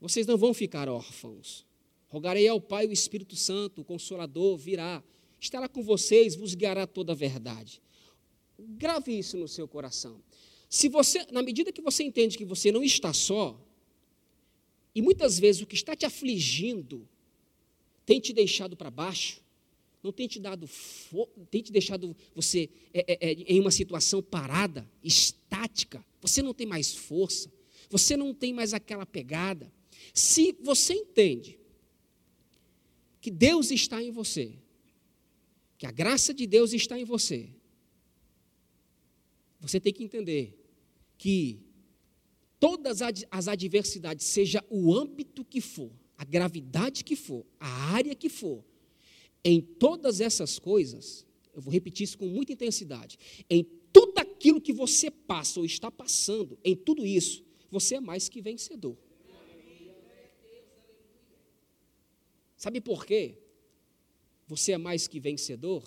vocês 0.00 0.26
não 0.26 0.36
vão 0.36 0.54
ficar 0.54 0.88
órfãos. 0.88 1.65
Rogarei 2.16 2.48
ao 2.48 2.58
Pai 2.58 2.86
o 2.86 2.92
Espírito 2.92 3.36
Santo, 3.36 3.82
o 3.82 3.84
Consolador, 3.84 4.56
virá, 4.56 5.04
estará 5.38 5.68
com 5.68 5.82
vocês, 5.82 6.34
vos 6.34 6.54
guiará 6.54 6.86
toda 6.86 7.12
a 7.12 7.14
verdade. 7.14 7.82
Grave 8.58 9.18
isso 9.18 9.36
no 9.36 9.46
seu 9.46 9.68
coração. 9.68 10.22
Se 10.66 10.88
você, 10.88 11.26
na 11.30 11.42
medida 11.42 11.70
que 11.70 11.82
você 11.82 12.02
entende 12.02 12.38
que 12.38 12.44
você 12.46 12.72
não 12.72 12.82
está 12.82 13.12
só, 13.12 13.62
e 14.94 15.02
muitas 15.02 15.38
vezes 15.38 15.60
o 15.60 15.66
que 15.66 15.74
está 15.74 15.94
te 15.94 16.06
afligindo 16.06 17.06
tem 18.06 18.18
te 18.18 18.32
deixado 18.32 18.78
para 18.78 18.90
baixo, 18.90 19.42
não 20.02 20.10
tem 20.10 20.26
te 20.26 20.40
dado, 20.40 20.66
tem 21.50 21.60
te 21.60 21.70
deixado 21.70 22.16
você 22.34 22.70
é, 22.94 23.12
é, 23.12 23.30
é, 23.30 23.32
em 23.32 23.60
uma 23.60 23.70
situação 23.70 24.22
parada, 24.22 24.90
estática, 25.04 26.02
você 26.22 26.40
não 26.40 26.54
tem 26.54 26.66
mais 26.66 26.94
força, 26.94 27.52
você 27.90 28.16
não 28.16 28.32
tem 28.32 28.54
mais 28.54 28.72
aquela 28.72 29.04
pegada. 29.04 29.70
Se 30.14 30.56
você 30.62 30.94
entende 30.94 31.65
que 33.26 33.30
Deus 33.32 33.72
está 33.72 34.00
em 34.00 34.12
você, 34.12 34.56
que 35.76 35.84
a 35.84 35.90
graça 35.90 36.32
de 36.32 36.46
Deus 36.46 36.72
está 36.72 36.96
em 36.96 37.02
você, 37.04 37.48
você 39.58 39.80
tem 39.80 39.92
que 39.92 40.04
entender 40.04 40.56
que 41.18 41.58
todas 42.60 43.02
as 43.02 43.48
adversidades, 43.48 44.24
seja 44.24 44.64
o 44.70 44.94
âmbito 44.94 45.44
que 45.44 45.60
for, 45.60 45.90
a 46.16 46.24
gravidade 46.24 47.02
que 47.02 47.16
for, 47.16 47.44
a 47.58 47.68
área 47.94 48.14
que 48.14 48.28
for, 48.28 48.64
em 49.42 49.60
todas 49.60 50.20
essas 50.20 50.60
coisas, 50.60 51.26
eu 51.52 51.60
vou 51.60 51.72
repetir 51.72 52.04
isso 52.04 52.18
com 52.18 52.28
muita 52.28 52.52
intensidade, 52.52 53.18
em 53.50 53.64
tudo 53.92 54.20
aquilo 54.20 54.60
que 54.60 54.72
você 54.72 55.10
passa 55.10 55.58
ou 55.58 55.66
está 55.66 55.90
passando, 55.90 56.56
em 56.62 56.76
tudo 56.76 57.04
isso, 57.04 57.44
você 57.72 57.96
é 57.96 58.00
mais 58.00 58.28
que 58.28 58.40
vencedor. 58.40 58.96
Sabe 62.56 62.80
por 62.80 63.04
quê? 63.04 63.38
Você 64.46 64.72
é 64.72 64.78
mais 64.78 65.06
que 65.06 65.20
vencedor? 65.20 65.84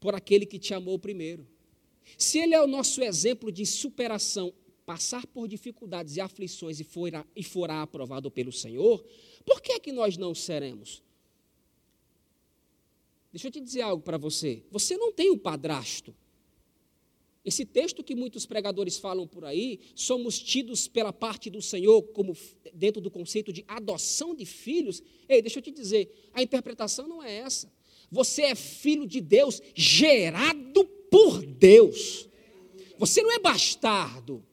Por 0.00 0.14
aquele 0.14 0.46
que 0.46 0.58
te 0.58 0.74
amou 0.74 0.98
primeiro. 0.98 1.46
Se 2.18 2.38
ele 2.38 2.54
é 2.54 2.62
o 2.62 2.66
nosso 2.66 3.02
exemplo 3.02 3.50
de 3.50 3.64
superação, 3.66 4.52
passar 4.84 5.26
por 5.26 5.48
dificuldades 5.48 6.16
e 6.16 6.20
aflições 6.20 6.78
e 6.80 6.84
forá, 6.84 7.26
e 7.34 7.42
forá 7.42 7.82
aprovado 7.82 8.30
pelo 8.30 8.52
Senhor, 8.52 9.04
por 9.44 9.60
que 9.60 9.72
é 9.72 9.80
que 9.80 9.92
nós 9.92 10.16
não 10.16 10.34
seremos? 10.34 11.02
Deixa 13.32 13.48
eu 13.48 13.52
te 13.52 13.60
dizer 13.60 13.82
algo 13.82 14.02
para 14.02 14.16
você. 14.16 14.62
Você 14.70 14.96
não 14.96 15.12
tem 15.12 15.30
um 15.30 15.38
padrasto. 15.38 16.14
Esse 17.46 17.64
texto 17.64 18.02
que 18.02 18.16
muitos 18.16 18.44
pregadores 18.44 18.98
falam 18.98 19.24
por 19.24 19.44
aí, 19.44 19.78
somos 19.94 20.36
tidos 20.36 20.88
pela 20.88 21.12
parte 21.12 21.48
do 21.48 21.62
Senhor 21.62 22.02
como 22.02 22.36
dentro 22.74 23.00
do 23.00 23.08
conceito 23.08 23.52
de 23.52 23.64
adoção 23.68 24.34
de 24.34 24.44
filhos. 24.44 25.00
Ei, 25.28 25.40
deixa 25.40 25.60
eu 25.60 25.62
te 25.62 25.70
dizer, 25.70 26.12
a 26.34 26.42
interpretação 26.42 27.06
não 27.06 27.22
é 27.22 27.36
essa. 27.36 27.72
Você 28.10 28.42
é 28.42 28.56
filho 28.56 29.06
de 29.06 29.20
Deus, 29.20 29.62
gerado 29.76 30.84
por 31.08 31.46
Deus. 31.46 32.28
Você 32.98 33.22
não 33.22 33.30
é 33.30 33.38
bastardo. 33.38 34.44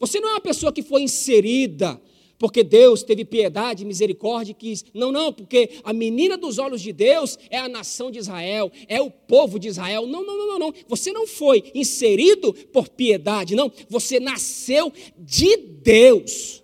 Você 0.00 0.18
não 0.18 0.30
é 0.30 0.32
uma 0.32 0.40
pessoa 0.40 0.72
que 0.72 0.82
foi 0.82 1.02
inserida 1.02 2.02
porque 2.44 2.62
Deus 2.62 3.02
teve 3.02 3.24
piedade 3.24 3.86
misericórdia 3.86 4.52
e 4.52 4.54
quis. 4.54 4.84
Não, 4.92 5.10
não, 5.10 5.32
porque 5.32 5.80
a 5.82 5.94
menina 5.94 6.36
dos 6.36 6.58
olhos 6.58 6.82
de 6.82 6.92
Deus 6.92 7.38
é 7.48 7.56
a 7.56 7.70
nação 7.70 8.10
de 8.10 8.18
Israel, 8.18 8.70
é 8.86 9.00
o 9.00 9.10
povo 9.10 9.58
de 9.58 9.68
Israel. 9.68 10.06
Não, 10.06 10.22
não, 10.22 10.36
não, 10.36 10.46
não, 10.48 10.58
não. 10.58 10.74
Você 10.86 11.10
não 11.10 11.26
foi 11.26 11.72
inserido 11.74 12.52
por 12.70 12.90
piedade, 12.90 13.54
não. 13.54 13.72
Você 13.88 14.20
nasceu 14.20 14.92
de 15.16 15.56
Deus. 15.56 16.62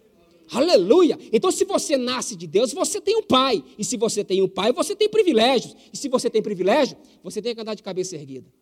Aleluia! 0.52 1.18
Então, 1.32 1.50
se 1.50 1.64
você 1.64 1.96
nasce 1.96 2.36
de 2.36 2.46
Deus, 2.46 2.74
você 2.74 3.00
tem 3.00 3.16
um 3.16 3.22
pai. 3.22 3.64
E 3.78 3.82
se 3.82 3.96
você 3.96 4.22
tem 4.22 4.42
um 4.42 4.48
pai, 4.48 4.74
você 4.74 4.94
tem 4.94 5.08
privilégios. 5.08 5.74
E 5.90 5.96
se 5.96 6.10
você 6.10 6.28
tem 6.28 6.42
privilégio, 6.42 6.94
você 7.22 7.40
tem 7.40 7.54
que 7.54 7.60
andar 7.62 7.72
de 7.72 7.82
cabeça 7.82 8.16
erguida. 8.16 8.52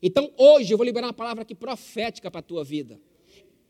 Então, 0.00 0.30
hoje 0.38 0.72
eu 0.72 0.78
vou 0.78 0.84
liberar 0.84 1.08
uma 1.08 1.12
palavra 1.12 1.42
aqui 1.42 1.56
profética 1.56 2.30
para 2.30 2.38
a 2.38 2.44
tua 2.44 2.62
vida. 2.62 3.00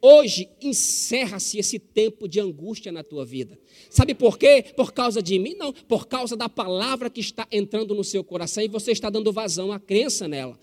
Hoje 0.03 0.49
encerra-se 0.63 1.59
esse 1.59 1.79
tempo 1.79 2.27
de 2.27 2.41
angústia 2.41 2.91
na 2.91 3.05
tua 3.05 3.25
vida. 3.25 3.59
Sabe 3.91 4.15
por 4.15 4.39
quê? 4.39 4.65
Por 4.75 4.93
causa 4.93 5.23
de 5.23 5.39
mim? 5.39 5.55
Não, 5.55 5.73
por 5.73 6.07
causa 6.07 6.37
da 6.37 6.49
palavra 6.49 7.11
que 7.11 7.21
está 7.21 7.47
entrando 7.53 7.95
no 7.95 8.03
seu 8.03 8.25
coração 8.25 8.63
e 8.63 8.69
você 8.69 8.93
está 8.93 9.11
dando 9.11 9.31
vazão 9.31 9.71
à 9.71 9.79
crença 9.79 10.27
nela. 10.27 10.59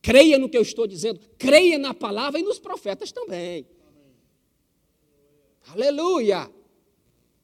Creia 0.00 0.38
no 0.38 0.48
que 0.48 0.56
eu 0.56 0.62
estou 0.62 0.86
dizendo, 0.86 1.20
creia 1.36 1.76
na 1.76 1.92
palavra 1.92 2.38
e 2.38 2.42
nos 2.42 2.58
profetas 2.58 3.10
também. 3.10 3.66
Aleluia! 5.66 6.50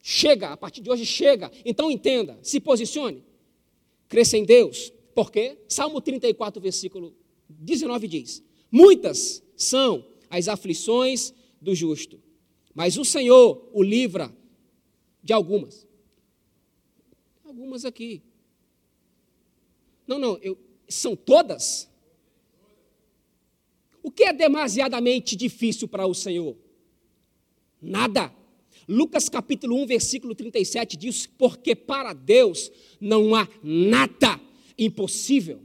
Chega, 0.01 0.51
a 0.51 0.57
partir 0.57 0.83
de 0.83 0.89
hoje 0.89 1.05
chega. 1.05 1.51
Então 1.65 1.91
entenda, 1.91 2.39
se 2.43 2.61
posicione. 2.61 3.25
Cresça 4.09 4.39
em 4.39 4.45
Deus. 4.45 4.93
Por 5.17 5.33
quê? 5.33 5.59
Salmo 5.69 6.01
34, 6.01 6.63
versículo 6.63 7.13
19 7.49 8.07
diz: 8.07 8.43
Muitas 8.71 9.43
são 9.57 10.07
as 10.29 10.49
aflições 10.49 11.33
do 11.61 11.75
justo, 11.75 12.21
mas 12.75 12.97
o 12.99 13.05
Senhor 13.05 13.69
o 13.73 13.83
livra 13.83 14.35
de 15.23 15.33
algumas. 15.33 15.87
Algumas 17.45 17.85
aqui. 17.85 18.23
Não, 20.07 20.19
não, 20.19 20.39
eu, 20.39 20.59
são 20.89 21.17
todas? 21.17 21.89
O 24.03 24.11
que 24.11 24.25
é 24.25 24.33
demasiadamente 24.33 25.35
difícil 25.35 25.89
para 25.89 26.07
o 26.07 26.15
Senhor? 26.15 26.57
Nada. 27.83 28.33
Lucas 28.89 29.29
capítulo 29.29 29.83
1, 29.83 29.87
versículo 29.87 30.35
37 30.35 30.97
diz: 30.97 31.27
Porque 31.27 31.75
para 31.75 32.13
Deus 32.13 32.71
não 33.01 33.35
há 33.35 33.49
nada 33.63 34.41
impossível. 34.79 35.61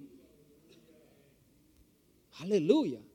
Aleluia. 2.39 3.10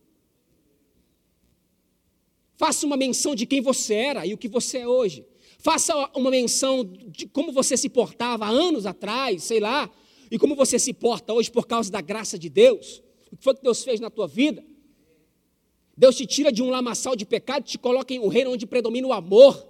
Faça 2.56 2.86
uma 2.86 2.96
menção 2.96 3.34
de 3.34 3.44
quem 3.44 3.60
você 3.60 3.94
era 3.94 4.26
e 4.26 4.32
o 4.32 4.38
que 4.38 4.48
você 4.48 4.78
é 4.78 4.88
hoje. 4.88 5.26
Faça 5.58 5.94
uma 6.14 6.30
menção 6.30 6.84
de 6.84 7.26
como 7.26 7.52
você 7.52 7.76
se 7.76 7.88
portava 7.88 8.46
há 8.46 8.48
anos 8.48 8.86
atrás, 8.86 9.44
sei 9.44 9.60
lá, 9.60 9.90
e 10.30 10.38
como 10.38 10.56
você 10.56 10.78
se 10.78 10.92
porta 10.92 11.32
hoje 11.32 11.50
por 11.50 11.66
causa 11.66 11.90
da 11.90 12.00
graça 12.00 12.38
de 12.38 12.48
Deus. 12.48 13.02
O 13.30 13.36
que 13.36 13.44
foi 13.44 13.54
que 13.54 13.62
Deus 13.62 13.84
fez 13.84 14.00
na 14.00 14.10
tua 14.10 14.26
vida? 14.26 14.64
Deus 15.96 16.16
te 16.16 16.26
tira 16.26 16.50
de 16.50 16.62
um 16.62 16.70
lamaçal 16.70 17.14
de 17.14 17.26
pecado 17.26 17.62
e 17.62 17.70
te 17.70 17.78
coloca 17.78 18.12
em 18.12 18.18
um 18.18 18.28
reino 18.28 18.52
onde 18.52 18.66
predomina 18.66 19.06
o 19.06 19.12
amor, 19.12 19.66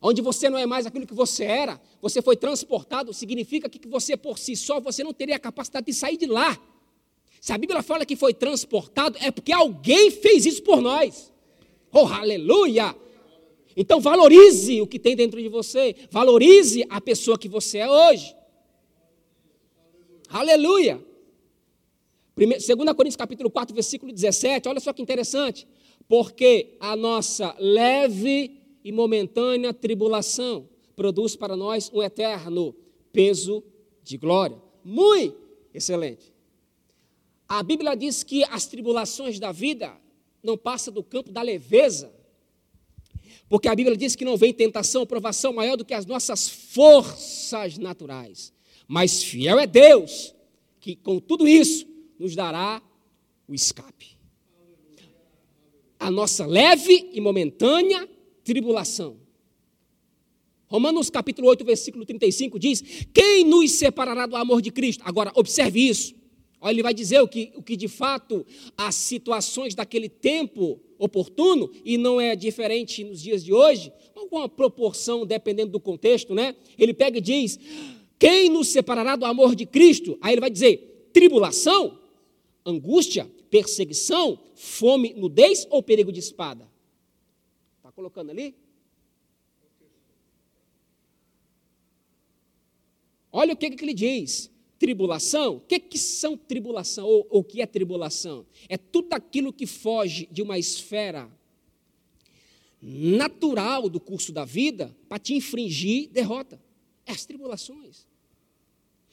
onde 0.00 0.20
você 0.20 0.50
não 0.50 0.58
é 0.58 0.66
mais 0.66 0.86
aquilo 0.86 1.06
que 1.06 1.14
você 1.14 1.44
era, 1.44 1.80
você 2.00 2.20
foi 2.20 2.36
transportado, 2.36 3.12
significa 3.12 3.68
que 3.68 3.86
você 3.88 4.16
por 4.16 4.38
si 4.38 4.56
só, 4.56 4.80
você 4.80 5.02
não 5.02 5.12
teria 5.12 5.36
a 5.36 5.38
capacidade 5.38 5.86
de 5.86 5.94
sair 5.94 6.16
de 6.16 6.26
lá. 6.26 6.58
Se 7.40 7.52
a 7.52 7.58
Bíblia 7.58 7.82
fala 7.82 8.06
que 8.06 8.16
foi 8.16 8.32
transportado, 8.32 9.18
é 9.20 9.30
porque 9.30 9.52
alguém 9.52 10.10
fez 10.10 10.46
isso 10.46 10.62
por 10.62 10.80
nós. 10.80 11.33
Oh, 11.94 12.06
aleluia! 12.06 12.96
Então 13.76 14.00
valorize 14.00 14.80
o 14.80 14.86
que 14.86 14.98
tem 14.98 15.14
dentro 15.14 15.40
de 15.40 15.48
você, 15.48 15.94
valorize 16.10 16.84
a 16.90 17.00
pessoa 17.00 17.38
que 17.38 17.48
você 17.48 17.78
é 17.78 17.88
hoje. 17.88 18.34
Aleluia! 20.28 21.00
2 22.36 22.66
Coríntios 22.96 23.14
capítulo 23.14 23.48
4, 23.48 23.72
versículo 23.72 24.12
17, 24.12 24.68
olha 24.68 24.80
só 24.80 24.92
que 24.92 25.00
interessante. 25.00 25.68
Porque 26.08 26.76
a 26.80 26.96
nossa 26.96 27.54
leve 27.60 28.60
e 28.82 28.90
momentânea 28.90 29.72
tribulação 29.72 30.68
produz 30.96 31.36
para 31.36 31.56
nós 31.56 31.90
um 31.94 32.02
eterno 32.02 32.74
peso 33.12 33.62
de 34.02 34.18
glória. 34.18 34.60
Muito 34.84 35.38
excelente. 35.72 36.34
A 37.48 37.62
Bíblia 37.62 37.94
diz 37.94 38.24
que 38.24 38.42
as 38.44 38.66
tribulações 38.66 39.38
da 39.38 39.52
vida 39.52 39.96
não 40.44 40.56
passa 40.56 40.90
do 40.90 41.02
campo 41.02 41.32
da 41.32 41.42
leveza. 41.42 42.12
Porque 43.48 43.68
a 43.68 43.74
Bíblia 43.74 43.96
diz 43.96 44.14
que 44.14 44.24
não 44.24 44.36
vem 44.36 44.52
tentação 44.52 45.00
ou 45.00 45.06
provação 45.06 45.52
maior 45.52 45.76
do 45.76 45.84
que 45.84 45.94
as 45.94 46.06
nossas 46.06 46.48
forças 46.48 47.78
naturais. 47.78 48.52
Mas 48.86 49.22
fiel 49.22 49.58
é 49.58 49.66
Deus, 49.66 50.34
que 50.80 50.94
com 50.94 51.18
tudo 51.18 51.48
isso 51.48 51.86
nos 52.18 52.34
dará 52.36 52.82
o 53.48 53.54
escape. 53.54 54.16
A 55.98 56.10
nossa 56.10 56.46
leve 56.46 57.10
e 57.12 57.20
momentânea 57.20 58.08
tribulação. 58.44 59.16
Romanos 60.66 61.08
capítulo 61.08 61.48
8, 61.48 61.64
versículo 61.64 62.04
35 62.04 62.58
diz: 62.58 62.82
Quem 63.12 63.44
nos 63.44 63.72
separará 63.72 64.26
do 64.26 64.36
amor 64.36 64.60
de 64.60 64.70
Cristo? 64.70 65.02
Agora, 65.06 65.32
observe 65.34 65.80
isso. 65.80 66.14
Olha, 66.64 66.72
ele 66.72 66.82
vai 66.82 66.94
dizer 66.94 67.20
o 67.20 67.28
que, 67.28 67.52
o 67.56 67.62
que 67.62 67.76
de 67.76 67.88
fato 67.88 68.46
as 68.74 68.94
situações 68.94 69.74
daquele 69.74 70.08
tempo 70.08 70.80
oportuno, 70.98 71.70
e 71.84 71.98
não 71.98 72.18
é 72.18 72.34
diferente 72.34 73.04
nos 73.04 73.20
dias 73.20 73.44
de 73.44 73.52
hoje, 73.52 73.92
alguma 74.16 74.48
proporção 74.48 75.26
dependendo 75.26 75.72
do 75.72 75.78
contexto, 75.78 76.34
né? 76.34 76.56
Ele 76.78 76.94
pega 76.94 77.18
e 77.18 77.20
diz: 77.20 77.60
Quem 78.18 78.48
nos 78.48 78.68
separará 78.68 79.14
do 79.14 79.26
amor 79.26 79.54
de 79.54 79.66
Cristo? 79.66 80.16
Aí 80.22 80.32
ele 80.32 80.40
vai 80.40 80.48
dizer: 80.48 81.10
tribulação, 81.12 81.98
angústia, 82.64 83.30
perseguição, 83.50 84.38
fome, 84.54 85.12
nudez 85.12 85.66
ou 85.68 85.82
perigo 85.82 86.10
de 86.10 86.20
espada? 86.20 86.66
Está 87.76 87.92
colocando 87.92 88.30
ali? 88.30 88.54
Olha 93.30 93.52
o 93.52 93.56
que, 93.56 93.68
que 93.68 93.84
ele 93.84 93.92
diz 93.92 94.53
tribulação, 94.84 95.56
o 95.56 95.60
que, 95.60 95.80
que 95.80 95.96
são 95.96 96.36
tribulação, 96.36 97.06
ou 97.06 97.26
o 97.30 97.42
que 97.42 97.62
é 97.62 97.66
tribulação? 97.66 98.44
É 98.68 98.76
tudo 98.76 99.14
aquilo 99.14 99.50
que 99.50 99.64
foge 99.64 100.28
de 100.30 100.42
uma 100.42 100.58
esfera 100.58 101.26
natural 102.82 103.88
do 103.88 103.98
curso 103.98 104.30
da 104.30 104.44
vida 104.44 104.94
para 105.08 105.18
te 105.18 105.32
infringir 105.32 106.10
derrota. 106.10 106.60
É 107.06 107.12
as 107.12 107.24
tribulações. 107.24 108.06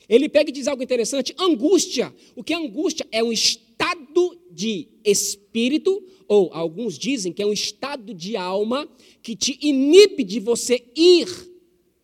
Ele 0.09 0.27
pega 0.27 0.49
e 0.49 0.53
diz 0.53 0.67
algo 0.67 0.83
interessante: 0.83 1.33
angústia. 1.39 2.13
O 2.35 2.43
que 2.43 2.51
é 2.51 2.57
angústia? 2.57 3.07
É 3.09 3.23
um 3.23 3.31
estado 3.31 4.37
de 4.51 4.89
espírito, 5.05 6.05
ou 6.27 6.49
alguns 6.51 6.99
dizem 6.99 7.31
que 7.31 7.41
é 7.41 7.45
um 7.45 7.53
estado 7.53 8.13
de 8.13 8.35
alma 8.35 8.89
que 9.23 9.37
te 9.37 9.57
inibe 9.61 10.25
de 10.25 10.41
você 10.41 10.83
ir 10.97 11.29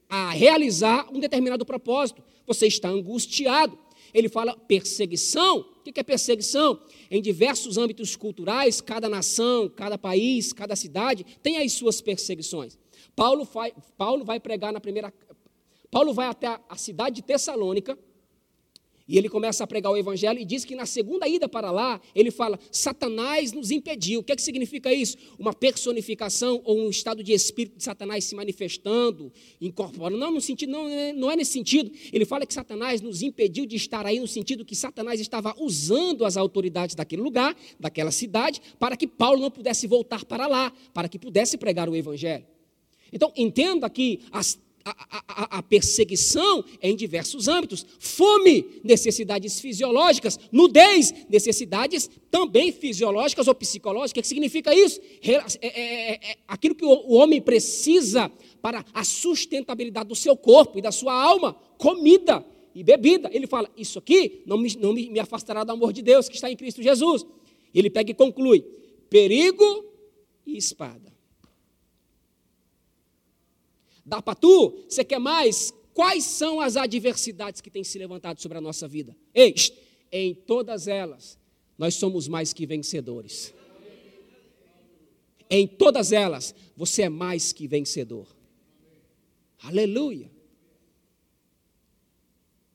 a 0.08 0.32
realizar 0.32 1.14
um 1.14 1.20
determinado 1.20 1.66
propósito 1.66 2.24
você 2.48 2.66
está 2.66 2.88
angustiado. 2.90 3.78
Ele 4.14 4.30
fala 4.30 4.56
perseguição. 4.56 5.60
O 5.60 5.84
que 5.84 6.00
é 6.00 6.04
perseguição? 6.04 6.80
Em 7.12 7.22
diversos 7.22 7.78
âmbitos 7.78 8.16
culturais, 8.16 8.80
cada 8.82 9.10
nação, 9.10 9.70
cada 9.70 9.98
país, 9.98 10.54
cada 10.54 10.76
cidade 10.76 11.26
tem 11.44 11.58
as 11.58 11.74
suas 11.74 12.02
perseguições. 12.02 12.78
Paulo 13.16 13.44
vai, 13.44 13.74
Paulo 13.98 14.24
vai 14.24 14.40
pregar 14.40 14.72
na 14.72 14.80
primeira. 14.80 15.14
Paulo 15.92 16.14
vai 16.14 16.28
até 16.28 16.60
a 16.70 16.76
cidade 16.76 17.18
de 17.18 17.22
Tessalônica, 17.22 17.98
e 19.08 19.17
ele 19.17 19.30
começa 19.30 19.63
a 19.63 19.67
pregar 19.67 19.91
o 19.91 19.98
evangelho 19.98 20.38
e 20.39 20.43
diz 20.43 20.65
que 20.65 20.76
na 20.76 20.86
segunda 20.86 21.28
ida 21.28 21.48
para 21.48 21.72
lá, 21.72 22.02
ele 22.13 22.30
fala: 22.30 22.60
Satanás 22.72 23.54
nos 23.54 23.72
impediu. 23.72 24.20
O 24.20 24.24
que, 24.24 24.34
é 24.34 24.36
que 24.36 24.41
significa 24.41 24.93
isso? 24.93 25.17
Uma 25.39 25.54
personificação 25.54 26.62
ou 26.65 26.78
um 26.78 26.89
estado 26.89 27.24
de 27.24 27.32
espírito 27.32 27.78
de 27.78 27.84
Satanás 27.84 28.26
se 28.26 28.36
manifestando, 28.36 29.32
incorporando. 29.62 30.17
Não, 30.17 30.32
no 30.32 30.41
sentido, 30.41 30.72
não, 30.72 30.89
é, 30.89 31.13
não 31.13 31.32
é 31.32 31.38
nesse 31.38 31.54
sentido. 31.54 31.89
Ele 32.12 32.26
fala 32.26 32.46
que 32.46 32.54
Satanás 32.54 33.02
nos 33.02 33.22
impediu 33.22 33.65
de 33.65 33.78
estar 33.78 34.06
aí, 34.06 34.20
no 34.20 34.28
sentido 34.28 34.65
que 34.65 34.76
Satanás 34.76 35.22
estava 35.22 35.56
usando 35.58 36.26
as 36.26 36.36
autoridades 36.36 36.93
daquele 36.93 37.22
lugar, 37.22 37.56
daquela 37.80 38.12
cidade, 38.12 38.62
para 38.78 38.98
que 38.98 39.08
Paulo 39.08 39.41
não 39.41 39.50
pudesse 39.50 39.88
voltar 39.88 40.26
para 40.26 40.48
lá, 40.48 40.74
para 40.93 41.08
que 41.08 41.17
pudesse 41.17 41.58
pregar 41.58 41.88
o 41.88 41.96
evangelho. 41.96 42.46
Então, 43.12 43.32
entenda 43.38 43.89
que 43.89 44.20
as 44.32 44.60
a, 44.89 45.58
a, 45.58 45.63
perseguição 45.63 46.63
é 46.82 46.89
em 46.89 46.95
diversos 46.95 47.47
âmbitos. 47.47 47.86
Fome, 48.00 48.82
necessidades 48.84 49.60
fisiológicas. 49.60 50.39
Nudez, 50.52 51.13
necessidades 51.30 52.10
também 52.30 52.71
fisiológicas 52.71 53.47
ou 53.47 53.56
psicológicas. 53.56 54.12
O 54.12 54.21
que 54.21 54.28
significa 54.28 54.73
isso? 54.73 55.00
É, 55.21 55.32
é, 55.32 55.67
é, 55.67 56.32
é 56.32 56.38
aquilo 56.47 56.76
que 56.76 56.86
o, 56.86 56.89
o 56.89 57.13
homem 57.15 57.41
precisa 57.41 58.32
para 58.62 58.86
a 58.93 59.04
sustentabilidade 59.04 60.10
do 60.10 60.15
seu 60.15 60.36
corpo 60.36 60.78
e 60.78 60.82
da 60.82 60.91
sua 60.91 61.13
alma. 61.13 61.54
Comida 61.78 62.45
e 62.73 62.84
bebida. 62.84 63.30
Ele 63.34 63.47
fala: 63.47 63.69
Isso 63.76 63.97
aqui 64.00 64.43
não 64.45 64.58
me, 64.58 64.76
não 64.78 64.93
me, 64.93 65.10
me 65.10 65.19
afastará 65.19 65.63
do 65.63 65.71
amor 65.71 65.91
de 65.91 66.02
Deus 66.02 66.30
que 66.30 66.36
está 66.36 66.52
em 66.52 66.56
Cristo 66.56 66.82
Jesus. 66.84 67.26
Ele 67.73 67.89
pega 67.89 68.12
e 68.12 68.13
conclui: 68.13 68.62
perigo 69.10 69.86
e 70.45 70.58
espada. 70.58 71.17
Dá 74.08 74.22
para 74.22 74.36
tu? 74.36 74.86
Você 74.88 75.04
quer 75.04 75.20
mais? 75.20 75.74
Quais 75.93 76.24
são 76.24 76.62
as 76.62 76.78
adversidades 76.78 77.60
que 77.60 77.70
têm 77.70 77.84
se 77.84 78.00
levantado 78.00 78.41
sobre 78.41 78.58
a 78.58 78.62
nossa 78.62 78.88
vida? 78.88 79.13
Ei, 79.34 79.54
em 80.10 80.34
todas 80.34 80.88
elas, 80.88 81.38
nós 81.78 81.96
somos 81.96 82.26
mais 82.26 82.54
que 82.54 82.65
vencedores. 82.65 83.54
Em 85.50 85.67
todas 85.67 86.13
elas, 86.13 86.56
você 86.76 87.04
é 87.04 87.10
mais 87.10 87.52
que 87.52 87.67
vencedor. 87.67 88.34
Aleluia. 89.60 90.32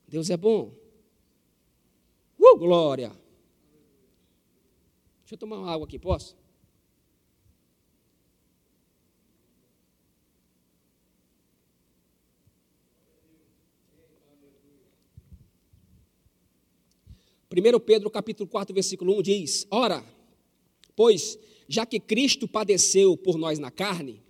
Deus 0.06 0.28
é 0.28 0.36
bom. 0.36 0.74
Uh, 2.38 2.58
glória. 2.58 3.08
Deixa 5.20 5.32
eu 5.32 5.38
tomar 5.38 5.56
uma 5.56 5.72
água 5.72 5.86
aqui, 5.86 5.98
posso? 5.98 6.36
Primeiro 17.52 17.78
Pedro 17.78 18.08
capítulo 18.08 18.48
4, 18.48 18.72
versículo 18.72 19.18
1 19.18 19.22
diz: 19.22 19.66
Ora, 19.70 20.02
pois 20.96 21.38
já 21.68 21.84
que 21.84 22.00
Cristo 22.00 22.48
padeceu 22.48 23.14
por 23.14 23.36
nós 23.36 23.58
na 23.58 23.70
carne, 23.70 24.22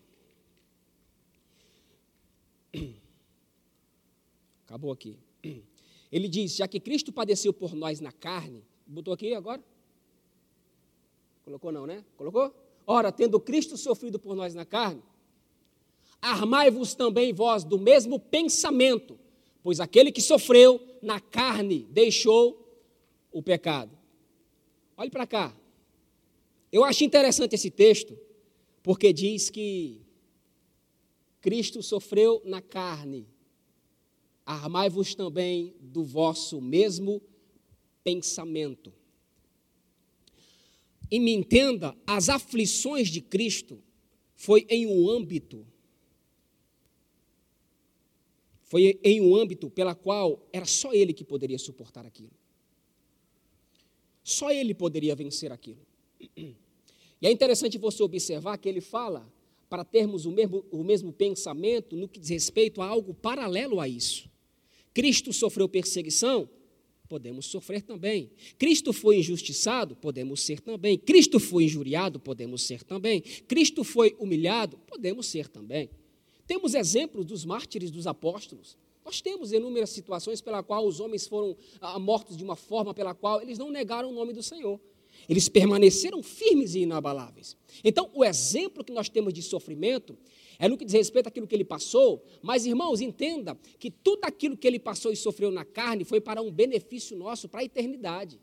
acabou 4.67 4.91
aqui. 4.91 5.17
Ele 6.11 6.27
diz: 6.27 6.57
já 6.57 6.67
que 6.67 6.81
Cristo 6.81 7.13
padeceu 7.13 7.53
por 7.53 7.77
nós 7.77 8.01
na 8.01 8.11
carne, 8.11 8.65
botou 8.85 9.15
aqui 9.15 9.33
agora? 9.35 9.63
Colocou 11.45 11.71
não, 11.71 11.87
né? 11.87 12.05
Colocou? 12.17 12.53
Ora, 12.85 13.13
tendo 13.13 13.39
Cristo 13.39 13.77
sofrido 13.77 14.19
por 14.19 14.35
nós 14.35 14.53
na 14.53 14.65
carne, 14.65 15.01
armai-vos 16.21 16.93
também 16.97 17.33
vós 17.33 17.63
do 17.63 17.79
mesmo 17.79 18.19
pensamento, 18.19 19.17
pois 19.63 19.79
aquele 19.79 20.11
que 20.11 20.21
sofreu 20.21 20.81
na 21.01 21.21
carne 21.21 21.87
deixou 21.89 22.62
o 23.33 23.43
pecado. 23.43 23.97
Olhe 24.97 25.11
para 25.11 25.27
cá. 25.27 25.57
Eu 26.71 26.85
acho 26.85 27.05
interessante 27.05 27.55
esse 27.55 27.71
texto, 27.71 28.19
porque 28.83 29.13
diz 29.13 29.51
que 29.51 30.01
Cristo 31.41 31.83
sofreu 31.83 32.41
na 32.45 32.63
carne 32.63 33.27
armai-vos 34.45 35.15
também 35.15 35.75
do 35.81 36.05
vosso 36.05 36.61
mesmo 36.61 37.23
pensamento. 38.03 38.93
E 41.11 41.21
me 41.21 41.33
entenda, 41.33 41.97
as 42.07 42.29
aflições 42.29 43.09
de 43.09 43.21
Cristo 43.21 43.83
foi 44.35 44.67
em 44.69 44.87
um 44.87 45.09
âmbito 45.09 45.67
foi 48.73 48.99
em 49.05 49.21
um 49.21 49.37
âmbito 49.37 49.69
pela 49.69 49.95
qual 49.95 50.49
era 50.51 50.65
só 50.65 50.95
ele 50.95 51.13
que 51.13 51.23
poderia 51.23 51.59
suportar 51.59 52.07
aquilo. 52.07 52.33
Só 54.23 54.51
ele 54.51 54.75
poderia 54.75 55.15
vencer 55.15 55.51
aquilo. 55.53 55.81
E 56.37 57.27
é 57.27 57.31
interessante 57.31 57.79
você 57.79 58.03
observar 58.03 58.59
que 58.59 58.69
ele 58.69 58.81
fala 58.81 59.31
para 59.69 59.85
termos 59.85 60.27
o 60.27 60.31
mesmo, 60.31 60.65
o 60.71 60.85
mesmo 60.85 61.13
pensamento 61.13 61.97
no 61.97 62.09
que 62.09 62.21
diz 62.21 62.29
respeito 62.29 62.83
a 62.83 62.87
algo 62.87 63.15
paralelo 63.15 63.81
a 63.81 63.89
isso. 63.89 64.31
Cristo 64.93 65.33
sofreu 65.33 65.69
perseguição? 65.69 66.49
Podemos 67.09 67.47
sofrer 67.47 67.83
também. 67.83 68.31
Cristo 68.59 68.93
foi 68.93 69.19
injustiçado? 69.19 69.97
Podemos 69.97 70.43
ser 70.43 70.61
também. 70.61 70.99
Cristo 70.99 71.39
foi 71.39 71.65
injuriado? 71.65 72.19
Podemos 72.19 72.63
ser 72.63 72.83
também. 72.83 73.21
Cristo 73.21 73.85
foi 73.85 74.17
humilhado? 74.19 74.79
Podemos 74.87 75.27
ser 75.27 75.49
também. 75.49 75.91
Temos 76.47 76.75
exemplos 76.75 77.25
dos 77.25 77.45
mártires 77.45 77.91
dos 77.91 78.07
apóstolos. 78.07 78.77
Nós 79.05 79.21
temos 79.21 79.53
inúmeras 79.53 79.91
situações 79.91 80.41
pela 80.41 80.63
qual 80.63 80.87
os 80.87 81.01
homens 81.01 81.27
foram 81.27 81.57
ah, 81.81 81.99
mortos 81.99 82.37
de 82.37 82.45
uma 82.45 82.57
forma 82.57 82.95
pela 82.95 83.15
qual 83.15 83.41
eles 83.41 83.59
não 83.59 83.71
negaram 83.71 84.11
o 84.11 84.13
nome 84.13 84.33
do 84.33 84.43
Senhor. 84.43 84.81
Eles 85.29 85.49
permaneceram 85.49 86.23
firmes 86.23 86.75
e 86.75 86.81
inabaláveis. 86.81 87.57
Então, 87.85 88.11
o 88.15 88.25
exemplo 88.25 88.83
que 88.83 88.93
nós 88.93 89.09
temos 89.09 89.33
de 89.33 89.43
sofrimento 89.43 90.17
é 90.59 90.69
no 90.69 90.77
que 90.77 90.85
diz 90.85 90.95
respeito 90.95 91.27
àquilo 91.27 91.47
que 91.47 91.55
ele 91.55 91.65
passou, 91.65 92.25
mas 92.41 92.67
irmãos, 92.67 93.01
entenda 93.01 93.59
que 93.79 93.91
tudo 93.91 94.25
aquilo 94.25 94.57
que 94.57 94.67
ele 94.67 94.79
passou 94.79 95.13
e 95.13 95.17
sofreu 95.17 95.51
na 95.51 95.65
carne 95.65 96.05
foi 96.05 96.21
para 96.21 96.41
um 96.41 96.51
benefício 96.51 97.17
nosso, 97.17 97.49
para 97.49 97.61
a 97.61 97.65
eternidade. 97.65 98.41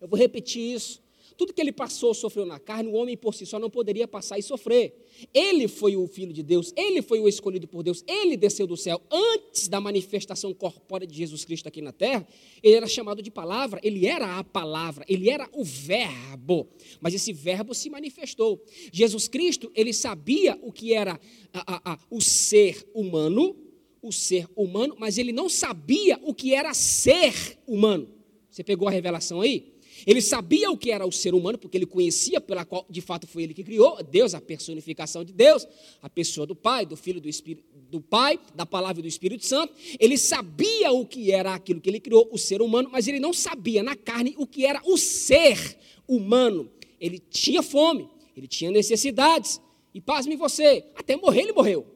Eu 0.00 0.08
vou 0.08 0.18
repetir 0.18 0.74
isso. 0.74 1.02
Tudo 1.36 1.52
que 1.52 1.60
ele 1.60 1.72
passou, 1.72 2.14
sofreu 2.14 2.46
na 2.46 2.58
carne, 2.58 2.88
o 2.88 2.94
homem 2.94 3.16
por 3.16 3.34
si 3.34 3.44
só 3.44 3.58
não 3.58 3.68
poderia 3.68 4.08
passar 4.08 4.38
e 4.38 4.42
sofrer. 4.42 5.04
Ele 5.34 5.68
foi 5.68 5.96
o 5.96 6.06
Filho 6.06 6.32
de 6.32 6.42
Deus, 6.42 6.72
ele 6.76 7.02
foi 7.02 7.20
o 7.20 7.28
escolhido 7.28 7.68
por 7.68 7.82
Deus, 7.82 8.02
ele 8.06 8.36
desceu 8.36 8.66
do 8.66 8.76
céu. 8.76 9.02
Antes 9.10 9.68
da 9.68 9.80
manifestação 9.80 10.54
corpórea 10.54 11.06
de 11.06 11.14
Jesus 11.14 11.44
Cristo 11.44 11.68
aqui 11.68 11.82
na 11.82 11.92
terra, 11.92 12.26
ele 12.62 12.74
era 12.74 12.86
chamado 12.86 13.20
de 13.20 13.30
palavra, 13.30 13.80
ele 13.82 14.06
era 14.06 14.38
a 14.38 14.44
palavra, 14.44 15.04
ele 15.08 15.28
era 15.28 15.48
o 15.52 15.62
Verbo. 15.62 16.68
Mas 17.00 17.12
esse 17.12 17.32
Verbo 17.32 17.74
se 17.74 17.90
manifestou. 17.90 18.62
Jesus 18.90 19.28
Cristo, 19.28 19.70
ele 19.74 19.92
sabia 19.92 20.58
o 20.62 20.72
que 20.72 20.94
era 20.94 21.20
a, 21.52 21.74
a, 21.74 21.92
a, 21.92 21.98
o 22.10 22.20
ser 22.20 22.86
humano, 22.94 23.56
o 24.00 24.12
ser 24.12 24.48
humano, 24.56 24.96
mas 24.98 25.18
ele 25.18 25.32
não 25.32 25.48
sabia 25.48 26.18
o 26.22 26.32
que 26.32 26.54
era 26.54 26.72
ser 26.72 27.58
humano. 27.66 28.08
Você 28.50 28.64
pegou 28.64 28.88
a 28.88 28.90
revelação 28.90 29.42
aí? 29.42 29.75
Ele 30.04 30.20
sabia 30.20 30.70
o 30.70 30.76
que 30.76 30.90
era 30.90 31.06
o 31.06 31.12
ser 31.12 31.34
humano, 31.34 31.56
porque 31.56 31.76
ele 31.76 31.86
conhecia 31.86 32.40
pela 32.40 32.64
qual, 32.64 32.84
de 32.90 33.00
fato, 33.00 33.26
foi 33.26 33.44
ele 33.44 33.54
que 33.54 33.62
criou 33.62 34.02
Deus, 34.02 34.34
a 34.34 34.40
personificação 34.40 35.24
de 35.24 35.32
Deus, 35.32 35.66
a 36.02 36.10
pessoa 36.10 36.46
do 36.46 36.56
Pai, 36.56 36.84
do 36.84 36.96
Filho, 36.96 37.20
do 37.20 37.28
Espírito, 37.28 37.64
do 37.88 38.00
Pai, 38.00 38.38
da 38.54 38.66
Palavra 38.66 39.00
e 39.00 39.02
do 39.02 39.08
Espírito 39.08 39.46
Santo. 39.46 39.72
Ele 39.98 40.18
sabia 40.18 40.90
o 40.90 41.06
que 41.06 41.30
era 41.30 41.54
aquilo 41.54 41.80
que 41.80 41.88
ele 41.88 42.00
criou, 42.00 42.28
o 42.32 42.38
ser 42.38 42.60
humano, 42.60 42.88
mas 42.90 43.06
ele 43.06 43.20
não 43.20 43.32
sabia 43.32 43.82
na 43.82 43.94
carne 43.94 44.34
o 44.36 44.46
que 44.46 44.66
era 44.66 44.82
o 44.84 44.98
ser 44.98 45.78
humano. 46.06 46.70
Ele 47.00 47.18
tinha 47.18 47.62
fome, 47.62 48.08
ele 48.36 48.48
tinha 48.48 48.70
necessidades. 48.70 49.60
E 49.94 50.00
pasme 50.00 50.36
você, 50.36 50.84
até 50.94 51.16
morrer 51.16 51.42
ele 51.42 51.52
morreu. 51.52 51.86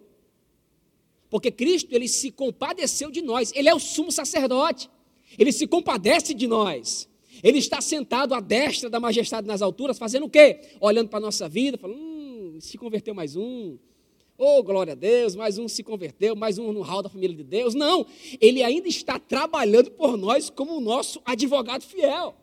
Porque 1.28 1.50
Cristo, 1.50 1.94
ele 1.94 2.08
se 2.08 2.30
compadeceu 2.30 3.10
de 3.10 3.22
nós. 3.22 3.52
Ele 3.54 3.68
é 3.68 3.74
o 3.74 3.78
sumo 3.78 4.10
sacerdote. 4.10 4.90
Ele 5.38 5.52
se 5.52 5.66
compadece 5.66 6.34
de 6.34 6.46
nós. 6.46 7.08
Ele 7.42 7.58
está 7.58 7.80
sentado 7.80 8.34
à 8.34 8.40
destra 8.40 8.90
da 8.90 9.00
majestade 9.00 9.46
nas 9.46 9.62
alturas, 9.62 9.98
fazendo 9.98 10.26
o 10.26 10.30
quê? 10.30 10.60
Olhando 10.80 11.08
para 11.08 11.18
a 11.18 11.22
nossa 11.22 11.48
vida, 11.48 11.78
falando, 11.78 11.98
hum, 11.98 12.58
se 12.60 12.76
converteu 12.76 13.14
mais 13.14 13.36
um. 13.36 13.78
Oh, 14.36 14.62
glória 14.62 14.92
a 14.92 14.96
Deus, 14.96 15.36
mais 15.36 15.58
um 15.58 15.68
se 15.68 15.82
converteu, 15.82 16.34
mais 16.34 16.58
um 16.58 16.72
no 16.72 16.80
hall 16.80 17.02
da 17.02 17.10
família 17.10 17.36
de 17.36 17.44
Deus. 17.44 17.74
Não, 17.74 18.06
ele 18.40 18.62
ainda 18.62 18.88
está 18.88 19.18
trabalhando 19.18 19.90
por 19.90 20.16
nós 20.16 20.48
como 20.48 20.76
o 20.76 20.80
nosso 20.80 21.20
advogado 21.24 21.82
fiel. 21.82 22.34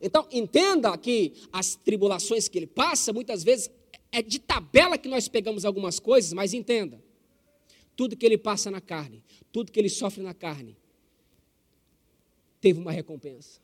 Então, 0.00 0.26
entenda 0.30 0.96
que 0.98 1.32
as 1.50 1.76
tribulações 1.76 2.46
que 2.46 2.58
ele 2.58 2.66
passa, 2.66 3.10
muitas 3.10 3.42
vezes, 3.42 3.70
é 4.12 4.20
de 4.20 4.38
tabela 4.38 4.98
que 4.98 5.08
nós 5.08 5.28
pegamos 5.28 5.64
algumas 5.64 5.98
coisas, 5.98 6.32
mas 6.34 6.52
entenda, 6.52 7.02
tudo 7.96 8.14
que 8.14 8.26
ele 8.26 8.36
passa 8.36 8.70
na 8.70 8.82
carne, 8.82 9.24
tudo 9.50 9.72
que 9.72 9.80
ele 9.80 9.88
sofre 9.88 10.22
na 10.22 10.34
carne, 10.34 10.76
teve 12.64 12.80
uma 12.80 12.92
recompensa. 12.92 13.60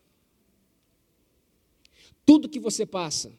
Tudo 2.26 2.50
que 2.50 2.60
você 2.60 2.84
passa, 2.84 3.32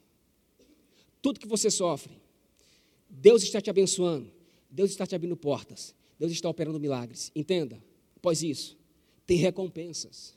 tudo 1.22 1.40
que 1.40 1.46
você 1.48 1.70
sofre, 1.70 2.20
Deus 3.08 3.44
está 3.44 3.62
te 3.62 3.70
abençoando, 3.70 4.32
Deus 4.72 4.90
está 4.90 5.06
te 5.06 5.14
abrindo 5.14 5.38
portas, 5.38 5.94
Deus 6.18 6.32
está 6.32 6.50
operando 6.50 6.80
milagres. 6.80 7.32
Entenda, 7.36 7.80
após 8.16 8.42
isso, 8.42 8.76
tem 9.28 9.38
recompensas. 9.38 10.36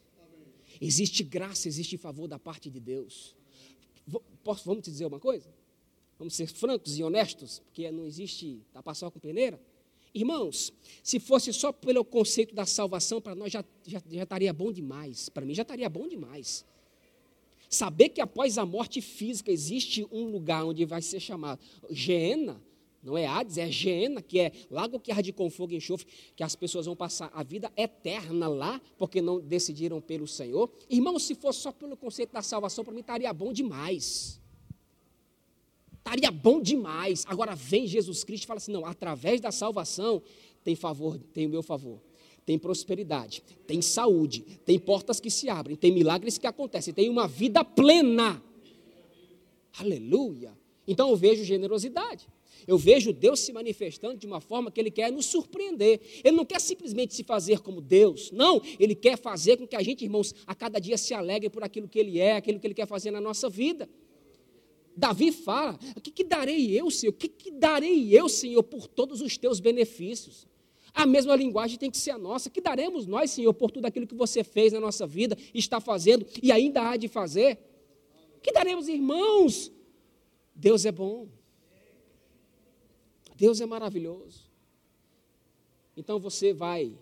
Existe 0.79 1.25
graça, 1.25 1.69
existe 1.69 1.97
favor 1.97 2.29
da 2.29 2.39
parte 2.39 2.69
de 2.69 2.79
Deus. 2.79 3.35
Posso, 4.43 4.67
vamos 4.67 4.85
te 4.85 4.91
dizer 4.91 5.07
uma 5.07 5.19
coisa? 5.19 5.49
Vamos 6.19 6.35
ser 6.35 6.49
francos 6.49 6.99
e 6.99 7.03
honestos, 7.03 7.61
porque 7.61 7.91
não 7.91 8.05
existe 8.05 8.61
tapar 8.75 8.95
só 8.95 9.11
com 9.11 9.19
peneira. 9.19 9.59
Irmãos, 10.15 10.73
se 11.03 11.19
fosse 11.19 11.53
só 11.53 11.73
pelo 11.73 12.05
conceito 12.05 12.55
da 12.55 12.65
salvação, 12.65 13.21
para 13.21 13.35
nós 13.35 13.53
já, 13.53 13.65
já, 13.85 14.01
já 14.09 14.23
estaria 14.23 14.53
bom 14.53 14.71
demais. 14.71 15.29
Para 15.29 15.45
mim 15.45 15.53
já 15.55 15.63
estaria 15.63 15.89
bom 15.89 16.07
demais. 16.07 16.65
Saber 17.69 18.11
que 18.11 18.21
após 18.21 18.57
a 18.57 18.65
morte 18.65 19.01
física 19.01 19.51
existe 19.51 20.07
um 20.13 20.31
lugar 20.31 20.65
onde 20.65 20.85
vai 20.85 21.03
ser 21.03 21.19
chamado 21.19 21.61
Geena, 21.91 22.63
Não 23.03 23.19
é 23.19 23.27
Hades, 23.27 23.59
é 23.59 23.69
Geena, 23.69 24.23
que 24.23 24.39
é 24.39 24.53
lago 24.71 25.01
que 25.01 25.11
arde 25.11 25.33
com 25.33 25.51
fogo 25.51 25.73
e 25.73 25.77
enxofre, 25.77 26.07
que 26.37 26.45
as 26.45 26.55
pessoas 26.55 26.87
vão 26.87 26.95
passar 26.95 27.33
a 27.35 27.43
vida 27.43 27.73
eterna 27.77 28.47
lá, 28.47 28.81
porque 28.97 29.21
não 29.21 29.41
decidiram 29.41 30.01
pelo 30.01 30.29
Senhor. 30.29 30.71
Irmão, 30.89 31.19
se 31.19 31.35
fosse 31.35 31.59
só 31.59 31.73
pelo 31.73 31.97
conceito 31.97 32.33
da 32.33 32.41
salvação, 32.41 32.85
para 32.85 32.95
mim 32.95 33.01
estaria 33.01 33.33
bom 33.33 33.53
demais. 33.53 34.41
Estaria 36.05 36.31
bom 36.31 36.61
demais. 36.61 37.25
Agora 37.27 37.55
vem 37.55 37.87
Jesus 37.87 38.25
Cristo 38.25 38.45
e 38.45 38.47
fala 38.47 38.59
assim: 38.59 38.73
não, 38.73 38.85
através 38.85 39.41
da 39.41 39.51
salvação 39.51 40.23
tem 40.63 40.77
favor, 40.77 41.19
tem 41.33 41.47
o 41.47 41.49
meu 41.49 41.63
favor. 41.63 41.99
Tem 42.45 42.59
prosperidade, 42.59 43.43
tem 43.67 43.81
saúde, 43.81 44.45
tem 44.67 44.79
portas 44.79 45.19
que 45.19 45.31
se 45.31 45.49
abrem, 45.49 45.75
tem 45.75 45.91
milagres 45.91 46.37
que 46.37 46.47
acontecem, 46.47 46.93
tem 46.93 47.09
uma 47.09 47.27
vida 47.27 47.65
plena. 47.65 48.43
Aleluia. 49.79 50.53
Então 50.87 51.09
eu 51.09 51.17
vejo 51.17 51.43
generosidade. 51.43 52.29
Eu 52.67 52.77
vejo 52.77 53.11
Deus 53.11 53.41
se 53.41 53.53
manifestando 53.53 54.19
de 54.19 54.27
uma 54.27 54.43
forma 54.43 54.71
que 54.71 54.79
Ele 54.79 54.91
quer 54.91 55.11
nos 55.11 55.25
surpreender. 55.25 56.01
Ele 56.23 56.37
não 56.37 56.45
quer 56.45 56.61
simplesmente 56.61 57.15
se 57.15 57.25
fazer 57.25 57.61
como 57.61 57.81
Deus. 57.81 58.31
Não, 58.31 58.61
Ele 58.79 58.95
quer 58.95 59.17
fazer 59.17 59.57
com 59.57 59.67
que 59.67 59.75
a 59.75 59.83
gente, 59.83 60.05
irmãos, 60.05 60.35
a 60.47 60.55
cada 60.55 60.79
dia 60.79 60.99
se 60.99 61.15
alegre 61.15 61.49
por 61.49 61.65
aquilo 61.65 61.89
que 61.89 61.99
Ele 61.99 62.19
é, 62.19 62.37
aquilo 62.37 62.61
que 62.61 62.67
Ele 62.67 62.75
quer 62.75 62.87
fazer 62.87 63.11
na 63.11 63.23
nossa 63.23 63.49
vida. 63.49 63.89
Davi 64.97 65.33
fala: 65.33 65.79
O 65.97 66.01
que, 66.01 66.11
que 66.11 66.25
darei 66.25 66.79
eu, 66.79 66.91
Senhor? 66.91 67.13
O 67.13 67.17
que, 67.17 67.29
que 67.29 67.51
darei 67.51 68.17
eu, 68.17 68.29
Senhor, 68.29 68.63
por 68.63 68.87
todos 68.87 69.21
os 69.21 69.37
teus 69.37 69.61
benefícios? 69.61 70.47
A 70.93 71.05
mesma 71.05 71.35
linguagem 71.35 71.77
tem 71.77 71.91
que 71.91 71.99
ser 71.99 72.13
a 72.13 72.19
nossa. 72.19 72.49
Que 72.49 72.61
daremos 72.61 73.05
nós, 73.07 73.31
Senhor, 73.33 73.53
por 73.53 73.71
tudo 73.71 73.87
aquilo 73.87 74.07
que 74.07 74.15
você 74.15 74.45
fez 74.45 74.73
na 74.73 74.79
nossa 74.79 75.07
vida, 75.07 75.37
está 75.53 75.81
fazendo 75.81 76.25
e 76.41 76.53
ainda 76.53 76.89
há 76.89 76.97
de 76.97 77.09
fazer? 77.09 77.59
Que 78.41 78.53
daremos, 78.53 78.89
irmãos? 78.89 79.73
Deus 80.55 80.85
é 80.85 80.93
bom. 80.93 81.27
Deus 83.37 83.61
é 83.61 83.67
maravilhoso. 83.67 84.49
Então 85.97 86.21
você 86.21 86.53
vai 86.53 86.97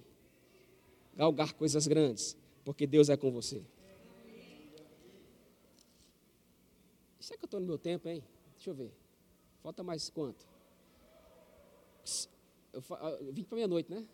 galgar 1.15 1.53
coisas 1.53 1.87
grandes, 1.87 2.37
porque 2.65 2.87
Deus 2.87 3.11
é 3.11 3.17
com 3.17 3.31
você. 3.31 3.63
Será 7.23 7.39
que 7.39 7.45
eu 7.45 7.47
estou 7.47 7.61
no 7.61 7.67
meu 7.67 7.79
tempo, 7.79 8.09
hein? 8.09 8.21
Deixa 8.57 8.71
eu 8.71 8.75
ver. 8.75 8.93
Falta 9.63 9.85
mais 9.85 10.11
quanto? 10.11 10.45
Eu, 12.73 12.81
20 12.81 12.91
ah, 12.91 13.49
para 13.49 13.57
meia-noite, 13.57 13.91
né? 13.93 14.05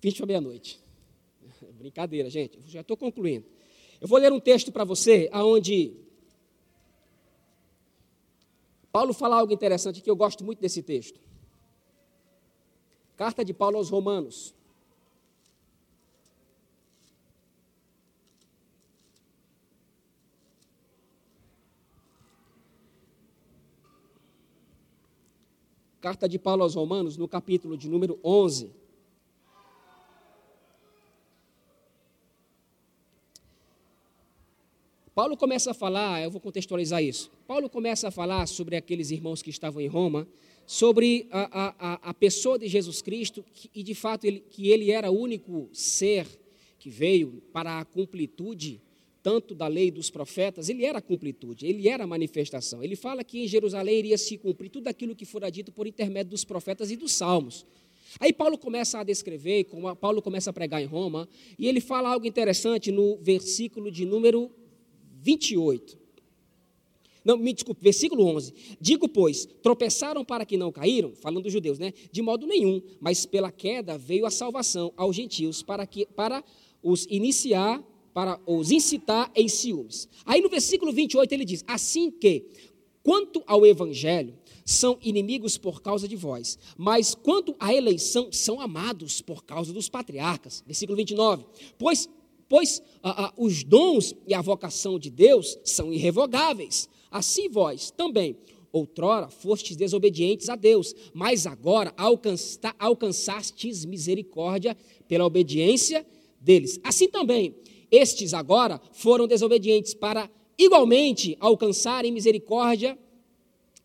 20 0.00 0.16
para 0.16 0.26
meia-noite. 0.26 0.82
Brincadeira, 1.78 2.28
gente. 2.28 2.58
já 2.66 2.80
estou 2.80 2.96
concluindo. 2.96 3.46
Eu 4.00 4.08
vou 4.08 4.18
ler 4.18 4.32
um 4.32 4.40
texto 4.40 4.72
para 4.72 4.82
você, 4.82 5.28
aonde 5.32 5.94
Paulo 8.90 9.14
fala 9.14 9.38
algo 9.38 9.52
interessante 9.52 10.00
que 10.00 10.10
eu 10.10 10.16
gosto 10.16 10.42
muito 10.42 10.60
desse 10.60 10.82
texto. 10.82 11.20
Carta 13.16 13.44
de 13.44 13.54
Paulo 13.54 13.76
aos 13.76 13.88
Romanos. 13.88 14.52
Carta 26.02 26.28
de 26.28 26.36
Paulo 26.36 26.64
aos 26.64 26.74
Romanos, 26.74 27.16
no 27.16 27.28
capítulo 27.28 27.76
de 27.76 27.88
número 27.88 28.18
11. 28.24 28.72
Paulo 35.14 35.36
começa 35.36 35.70
a 35.70 35.74
falar, 35.74 36.20
eu 36.20 36.28
vou 36.28 36.40
contextualizar 36.40 37.00
isso. 37.00 37.30
Paulo 37.46 37.70
começa 37.70 38.08
a 38.08 38.10
falar 38.10 38.48
sobre 38.48 38.74
aqueles 38.74 39.12
irmãos 39.12 39.42
que 39.42 39.50
estavam 39.50 39.80
em 39.80 39.86
Roma 39.86 40.26
sobre 40.66 41.28
a, 41.30 41.68
a, 41.78 42.10
a 42.10 42.14
pessoa 42.14 42.58
de 42.58 42.66
Jesus 42.66 43.00
Cristo 43.00 43.44
que, 43.54 43.70
e, 43.72 43.84
de 43.84 43.94
fato, 43.94 44.24
ele, 44.24 44.40
que 44.40 44.70
ele 44.70 44.90
era 44.90 45.08
o 45.08 45.16
único 45.16 45.68
ser 45.72 46.26
que 46.80 46.90
veio 46.90 47.40
para 47.52 47.78
a 47.78 47.84
completude 47.84 48.80
tanto 49.22 49.54
da 49.54 49.68
lei 49.68 49.90
dos 49.90 50.10
profetas, 50.10 50.68
ele 50.68 50.84
era 50.84 50.98
a 50.98 51.02
completude, 51.02 51.66
ele 51.66 51.88
era 51.88 52.04
a 52.04 52.06
manifestação. 52.06 52.82
Ele 52.82 52.96
fala 52.96 53.22
que 53.22 53.44
em 53.44 53.46
Jerusalém 53.46 53.98
iria 53.98 54.18
se 54.18 54.36
cumprir 54.36 54.68
tudo 54.68 54.88
aquilo 54.88 55.14
que 55.14 55.24
fora 55.24 55.50
dito 55.50 55.70
por 55.70 55.86
intermédio 55.86 56.30
dos 56.30 56.44
profetas 56.44 56.90
e 56.90 56.96
dos 56.96 57.12
salmos. 57.12 57.64
Aí 58.18 58.32
Paulo 58.32 58.58
começa 58.58 58.98
a 58.98 59.04
descrever, 59.04 59.66
Paulo 60.00 60.20
começa 60.20 60.50
a 60.50 60.52
pregar 60.52 60.82
em 60.82 60.86
Roma, 60.86 61.28
e 61.58 61.66
ele 61.66 61.80
fala 61.80 62.10
algo 62.10 62.26
interessante 62.26 62.90
no 62.90 63.16
versículo 63.16 63.90
de 63.90 64.04
número 64.04 64.50
28. 65.20 66.02
Não, 67.24 67.36
me 67.36 67.52
desculpe, 67.52 67.80
versículo 67.82 68.24
11. 68.26 68.52
Digo, 68.80 69.08
pois, 69.08 69.46
tropeçaram 69.62 70.24
para 70.24 70.44
que 70.44 70.56
não 70.56 70.72
caíram, 70.72 71.12
falando 71.14 71.44
dos 71.44 71.52
judeus, 71.52 71.78
né? 71.78 71.92
De 72.10 72.20
modo 72.20 72.46
nenhum, 72.46 72.82
mas 73.00 73.24
pela 73.24 73.52
queda 73.52 73.96
veio 73.96 74.26
a 74.26 74.30
salvação 74.30 74.92
aos 74.96 75.14
gentios 75.14 75.62
para 75.62 75.86
que 75.86 76.04
para 76.04 76.42
os 76.82 77.06
iniciar, 77.08 77.82
para 78.12 78.40
os 78.46 78.70
incitar 78.70 79.30
em 79.34 79.48
ciúmes. 79.48 80.08
Aí 80.24 80.40
no 80.40 80.48
versículo 80.48 80.92
28 80.92 81.32
ele 81.32 81.44
diz: 81.44 81.64
Assim 81.66 82.10
que, 82.10 82.44
quanto 83.02 83.42
ao 83.46 83.64
evangelho, 83.66 84.34
são 84.64 84.98
inimigos 85.02 85.58
por 85.58 85.82
causa 85.82 86.06
de 86.06 86.14
vós, 86.14 86.58
mas 86.76 87.14
quanto 87.14 87.56
à 87.58 87.74
eleição, 87.74 88.30
são 88.30 88.60
amados 88.60 89.20
por 89.20 89.44
causa 89.44 89.72
dos 89.72 89.88
patriarcas. 89.88 90.62
Versículo 90.66 90.96
29. 90.96 91.44
Pois 91.78 92.08
pois 92.52 92.82
os 93.34 93.64
dons 93.64 94.14
e 94.26 94.34
a 94.34 94.42
vocação 94.42 94.98
de 94.98 95.08
Deus 95.08 95.58
são 95.64 95.90
irrevogáveis. 95.90 96.86
Assim 97.10 97.48
vós 97.48 97.90
também, 97.90 98.36
outrora, 98.70 99.30
fostes 99.30 99.74
desobedientes 99.74 100.50
a 100.50 100.54
Deus, 100.54 100.94
mas 101.14 101.46
agora 101.46 101.94
alcança, 101.96 102.74
alcançastes 102.78 103.86
misericórdia 103.86 104.76
pela 105.08 105.24
obediência 105.24 106.06
deles. 106.38 106.78
Assim 106.84 107.08
também, 107.08 107.54
estes 107.92 108.32
agora 108.32 108.80
foram 108.90 109.26
desobedientes 109.28 109.92
para 109.92 110.30
igualmente 110.58 111.36
alcançarem 111.38 112.10
misericórdia 112.10 112.98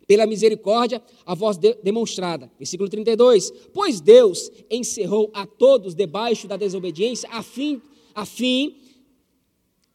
pela 0.07 0.25
misericórdia 0.25 1.03
a 1.25 1.35
voz 1.35 1.57
de, 1.57 1.73
demonstrada. 1.83 2.49
Versículo 2.57 2.89
32. 2.89 3.51
Pois 3.73 3.99
Deus 3.99 4.49
encerrou 4.71 5.29
a 5.33 5.45
todos 5.45 5.93
debaixo 5.93 6.47
da 6.47 6.55
desobediência, 6.55 7.29
a 7.29 7.43
fim, 7.43 7.81
a 8.15 8.25
fim, 8.25 8.77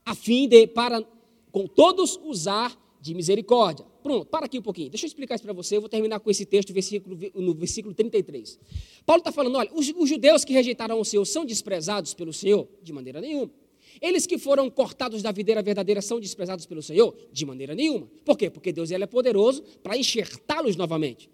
a 0.04 0.14
fim 0.14 0.46
de, 0.46 0.66
para 0.66 1.02
com 1.50 1.66
todos 1.66 2.20
usar 2.22 2.78
de 3.00 3.14
misericórdia. 3.14 3.86
Pronto, 4.02 4.26
para 4.26 4.46
aqui 4.46 4.58
um 4.58 4.62
pouquinho. 4.62 4.90
Deixa 4.90 5.06
eu 5.06 5.08
explicar 5.08 5.36
isso 5.36 5.44
para 5.44 5.52
você. 5.52 5.76
Eu 5.76 5.80
vou 5.80 5.88
terminar 5.88 6.20
com 6.20 6.30
esse 6.30 6.44
texto 6.44 6.72
versículo, 6.72 7.16
no 7.34 7.54
versículo 7.54 7.94
33. 7.94 8.58
Paulo 9.06 9.20
está 9.20 9.32
falando: 9.32 9.56
olha, 9.56 9.70
os, 9.72 9.88
os 9.96 10.08
judeus 10.08 10.44
que 10.44 10.52
rejeitaram 10.52 11.00
o 11.00 11.04
Senhor 11.04 11.24
são 11.24 11.44
desprezados 11.44 12.12
pelo 12.12 12.32
Senhor? 12.32 12.68
De 12.82 12.92
maneira 12.92 13.20
nenhuma. 13.20 13.61
Eles 14.00 14.26
que 14.26 14.38
foram 14.38 14.70
cortados 14.70 15.22
da 15.22 15.32
videira 15.32 15.62
verdadeira 15.62 16.00
são 16.00 16.18
desprezados 16.18 16.66
pelo 16.66 16.82
Senhor? 16.82 17.16
De 17.32 17.44
maneira 17.44 17.74
nenhuma. 17.74 18.08
Por 18.24 18.36
quê? 18.36 18.50
Porque 18.50 18.72
Deus 18.72 18.90
ele 18.90 19.04
é 19.04 19.06
poderoso 19.06 19.62
para 19.82 19.96
enxertá-los 19.96 20.76
novamente. 20.76 21.30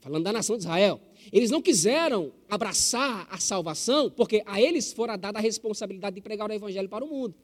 Falando 0.00 0.24
da 0.24 0.32
nação 0.32 0.56
de 0.56 0.62
Israel. 0.62 1.00
Eles 1.32 1.50
não 1.50 1.62
quiseram 1.62 2.32
abraçar 2.48 3.26
a 3.30 3.38
salvação, 3.38 4.10
porque 4.10 4.42
a 4.46 4.60
eles 4.60 4.92
fora 4.92 5.16
dada 5.16 5.38
a 5.38 5.42
responsabilidade 5.42 6.16
de 6.16 6.22
pregar 6.22 6.50
o 6.50 6.52
evangelho 6.52 6.88
para 6.88 7.04
o 7.04 7.08
mundo. 7.08 7.34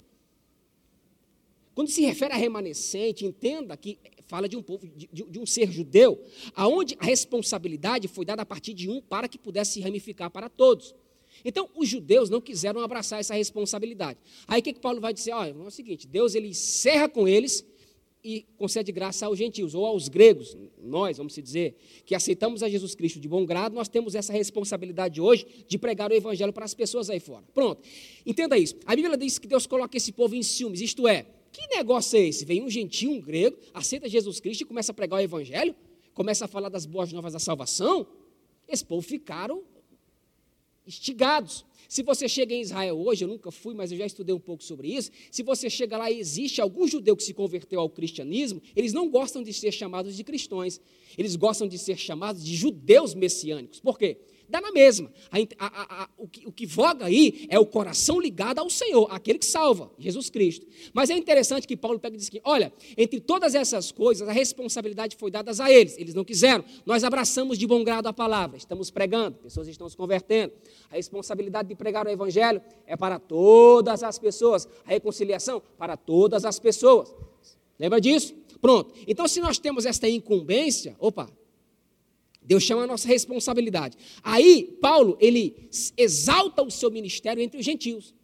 Quando 1.74 1.88
se 1.88 2.04
refere 2.04 2.34
a 2.34 2.36
remanescente, 2.36 3.24
entenda 3.24 3.76
que 3.76 3.98
fala 4.26 4.48
de 4.48 4.56
um 4.56 4.62
povo, 4.62 4.84
de, 4.86 5.06
de, 5.06 5.38
um 5.38 5.46
ser 5.46 5.70
judeu, 5.70 6.20
aonde 6.54 6.96
a 6.98 7.04
responsabilidade 7.04 8.08
foi 8.08 8.24
dada 8.24 8.42
a 8.42 8.46
partir 8.46 8.74
de 8.74 8.90
um 8.90 9.00
para 9.00 9.28
que 9.28 9.38
pudesse 9.38 9.74
se 9.74 9.80
ramificar 9.80 10.28
para 10.28 10.48
todos. 10.48 10.94
Então, 11.44 11.68
os 11.74 11.88
judeus 11.88 12.30
não 12.30 12.40
quiseram 12.40 12.80
abraçar 12.80 13.20
essa 13.20 13.34
responsabilidade. 13.34 14.18
Aí 14.46 14.60
o 14.60 14.62
que, 14.62 14.72
que 14.72 14.80
Paulo 14.80 15.00
vai 15.00 15.12
dizer? 15.12 15.32
Olha, 15.32 15.50
é 15.50 15.54
o 15.54 15.70
seguinte: 15.70 16.06
Deus 16.06 16.34
ele 16.34 16.48
encerra 16.48 17.08
com 17.08 17.26
eles 17.26 17.64
e 18.22 18.44
concede 18.56 18.90
graça 18.90 19.26
aos 19.26 19.38
gentios, 19.38 19.74
ou 19.74 19.86
aos 19.86 20.08
gregos, 20.08 20.56
nós, 20.82 21.16
vamos 21.16 21.34
dizer, 21.34 21.76
que 22.04 22.14
aceitamos 22.14 22.62
a 22.62 22.68
Jesus 22.68 22.94
Cristo 22.94 23.20
de 23.20 23.28
bom 23.28 23.46
grado, 23.46 23.74
nós 23.74 23.88
temos 23.88 24.14
essa 24.14 24.32
responsabilidade 24.32 25.20
hoje 25.20 25.46
de 25.66 25.78
pregar 25.78 26.10
o 26.10 26.14
evangelho 26.14 26.52
para 26.52 26.64
as 26.64 26.74
pessoas 26.74 27.08
aí 27.08 27.20
fora. 27.20 27.44
Pronto. 27.54 27.80
Entenda 28.26 28.58
isso. 28.58 28.76
A 28.84 28.94
Bíblia 28.94 29.16
diz 29.16 29.38
que 29.38 29.46
Deus 29.46 29.66
coloca 29.66 29.96
esse 29.96 30.12
povo 30.12 30.34
em 30.34 30.42
ciúmes, 30.42 30.80
isto 30.80 31.06
é, 31.06 31.26
que 31.52 31.66
negócio 31.68 32.18
é 32.18 32.26
esse? 32.26 32.44
Vem 32.44 32.62
um 32.62 32.68
gentil, 32.68 33.12
um 33.12 33.20
grego, 33.20 33.56
aceita 33.72 34.08
Jesus 34.08 34.40
Cristo 34.40 34.62
e 34.62 34.64
começa 34.64 34.92
a 34.92 34.94
pregar 34.94 35.20
o 35.20 35.22
evangelho, 35.22 35.74
começa 36.12 36.44
a 36.44 36.48
falar 36.48 36.68
das 36.68 36.84
boas 36.84 37.12
novas 37.12 37.32
da 37.32 37.38
salvação. 37.38 38.06
Esse 38.68 38.84
povo 38.84 39.00
ficaram 39.00 39.62
instigados. 40.88 41.64
Se 41.88 42.02
você 42.02 42.28
chega 42.28 42.54
em 42.54 42.60
Israel 42.60 42.98
hoje, 42.98 43.24
eu 43.24 43.28
nunca 43.28 43.50
fui, 43.50 43.74
mas 43.74 43.92
eu 43.92 43.98
já 43.98 44.04
estudei 44.04 44.34
um 44.34 44.40
pouco 44.40 44.62
sobre 44.62 44.88
isso. 44.88 45.10
Se 45.30 45.42
você 45.42 45.70
chega 45.70 45.96
lá 45.96 46.10
e 46.10 46.18
existe 46.18 46.60
algum 46.60 46.86
judeu 46.86 47.16
que 47.16 47.22
se 47.22 47.32
converteu 47.32 47.80
ao 47.80 47.88
cristianismo, 47.88 48.60
eles 48.74 48.92
não 48.92 49.08
gostam 49.08 49.42
de 49.42 49.52
ser 49.52 49.72
chamados 49.72 50.16
de 50.16 50.24
cristãos. 50.24 50.80
Eles 51.16 51.36
gostam 51.36 51.68
de 51.68 51.78
ser 51.78 51.96
chamados 51.96 52.44
de 52.44 52.56
judeus 52.56 53.14
messiânicos. 53.14 53.80
Por 53.80 53.98
quê? 53.98 54.18
Dá 54.48 54.60
na 54.60 54.72
mesma. 54.72 55.10
A, 55.30 55.38
a, 55.66 56.02
a, 56.02 56.08
o, 56.16 56.26
que, 56.26 56.46
o 56.46 56.52
que 56.52 56.66
voga 56.66 57.06
aí 57.06 57.46
é 57.48 57.58
o 57.58 57.66
coração 57.66 58.20
ligado 58.20 58.58
ao 58.58 58.70
Senhor, 58.70 59.08
aquele 59.10 59.38
que 59.38 59.46
salva, 59.46 59.90
Jesus 59.98 60.30
Cristo. 60.30 60.66
Mas 60.92 61.10
é 61.10 61.14
interessante 61.14 61.66
que 61.66 61.76
Paulo 61.76 61.98
pega 61.98 62.16
e 62.16 62.18
diz 62.18 62.28
que, 62.28 62.40
olha, 62.44 62.72
entre 62.96 63.20
todas 63.20 63.54
essas 63.54 63.92
coisas, 63.92 64.28
a 64.28 64.32
responsabilidade 64.32 65.16
foi 65.16 65.30
dada 65.30 65.52
a 65.62 65.70
eles. 65.72 65.98
Eles 65.98 66.14
não 66.14 66.24
quiseram. 66.24 66.64
Nós 66.84 67.04
abraçamos 67.04 67.58
de 67.58 67.66
bom 67.66 67.82
grado 67.82 68.06
a 68.06 68.12
palavra, 68.12 68.56
estamos 68.56 68.90
pregando, 68.90 69.36
pessoas 69.38 69.68
estão 69.68 69.88
se 69.88 69.96
convertendo. 69.96 70.52
A 70.90 70.96
responsabilidade 70.96 71.68
de 71.68 71.74
pregar 71.74 72.06
o 72.06 72.10
evangelho 72.10 72.62
é 72.86 72.96
para 72.96 73.18
todas 73.18 74.02
as 74.02 74.18
pessoas. 74.18 74.68
A 74.84 74.90
reconciliação 74.90 75.62
para 75.76 75.96
todas 75.96 76.44
as 76.44 76.58
pessoas. 76.58 77.14
Lembra 77.78 78.00
disso? 78.00 78.34
Pronto. 78.60 78.92
Então, 79.06 79.28
se 79.28 79.40
nós 79.40 79.58
temos 79.58 79.86
esta 79.86 80.08
incumbência, 80.08 80.96
opa, 80.98 81.30
Deus 82.48 82.62
chama 82.62 82.84
a 82.84 82.86
nossa 82.86 83.06
responsabilidade. 83.06 83.98
Aí, 84.22 84.78
Paulo, 84.80 85.18
ele 85.20 85.68
exalta 85.98 86.62
o 86.62 86.70
seu 86.70 86.90
ministério 86.90 87.42
entre 87.42 87.60
os 87.60 87.64
gentios. 87.64 88.14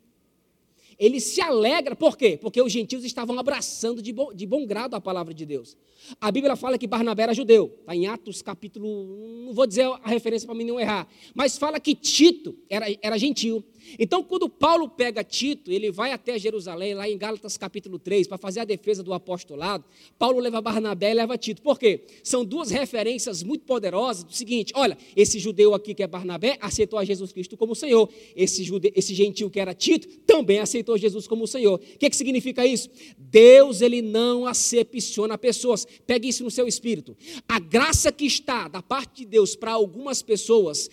Ele 0.99 1.21
se 1.21 1.43
alegra, 1.43 1.95
por 1.95 2.17
quê? 2.17 2.39
Porque 2.41 2.63
os 2.63 2.73
gentios 2.73 3.05
estavam 3.05 3.39
abraçando 3.39 4.01
de 4.01 4.15
bom, 4.15 4.33
de 4.33 4.47
bom 4.47 4.65
grado 4.65 4.95
a 4.95 5.01
palavra 5.01 5.35
de 5.35 5.45
Deus. 5.45 5.77
A 6.19 6.31
Bíblia 6.31 6.57
fala 6.57 6.79
que 6.79 6.87
Barnabé 6.87 7.25
era 7.25 7.35
judeu, 7.35 7.77
está 7.81 7.95
em 7.95 8.07
Atos 8.07 8.41
capítulo, 8.41 9.45
não 9.45 9.53
vou 9.53 9.67
dizer 9.67 9.85
a 9.85 10.09
referência 10.09 10.47
para 10.47 10.55
mim 10.55 10.65
não 10.65 10.81
errar, 10.81 11.07
mas 11.35 11.59
fala 11.59 11.79
que 11.79 11.95
Tito 11.95 12.57
era, 12.71 12.87
era 13.03 13.19
gentil. 13.19 13.63
Então, 13.99 14.23
quando 14.23 14.49
Paulo 14.49 14.89
pega 14.89 15.23
Tito, 15.23 15.71
ele 15.71 15.91
vai 15.91 16.13
até 16.13 16.39
Jerusalém, 16.39 16.95
lá 16.95 17.09
em 17.09 17.17
Gálatas 17.17 17.57
capítulo 17.57 17.99
3, 17.99 18.27
para 18.27 18.39
fazer 18.39 18.61
a 18.61 18.65
defesa 18.65 19.03
do 19.03 19.13
apostolado, 19.13 19.85
Paulo 20.19 20.39
leva 20.41 20.61
Barnabé 20.61 21.11
e 21.11 21.15
leva 21.15 21.37
Tito. 21.39 21.63
Por 21.63 21.79
quê? 21.79 22.05
São 22.23 22.45
duas 22.45 22.71
referências 22.71 23.43
muito 23.43 23.65
poderosas 23.65 24.25
do 24.25 24.33
seguinte: 24.33 24.73
olha, 24.77 24.97
esse 25.17 25.39
judeu 25.39 25.75
aqui 25.75 25.95
que 25.95 26.03
é 26.03 26.07
Barnabé 26.07 26.59
aceitou 26.61 26.99
a 26.99 27.05
Jesus 27.05 27.33
Cristo 27.33 27.57
como 27.57 27.75
Senhor. 27.75 28.09
Esse, 28.35 28.65
jude, 28.65 28.93
esse 28.95 29.15
gentil 29.15 29.51
que 29.51 29.61
era 29.61 29.75
Tito 29.75 30.09
também 30.27 30.59
aceitou 30.59 30.97
Jesus 30.97 31.27
como 31.27 31.47
Senhor. 31.47 31.75
O 31.75 31.99
que, 31.99 32.11
que 32.11 32.17
significa 32.17 32.67
isso? 32.67 32.89
Deus, 33.19 33.81
ele 33.81 34.03
não 34.03 34.47
acepciona 34.47 35.37
pessoas. 35.37 35.87
Pegue 36.07 36.29
isso 36.29 36.45
no 36.45 36.51
seu 36.51 36.67
espírito. 36.67 37.17
A 37.49 37.59
graça 37.59 38.11
que 38.13 38.25
está 38.25 38.69
da 38.69 38.83
parte 38.83 39.19
de 39.19 39.27
Deus 39.27 39.57
para 39.57 39.73
algumas 39.73 40.23
pessoas 40.23 40.89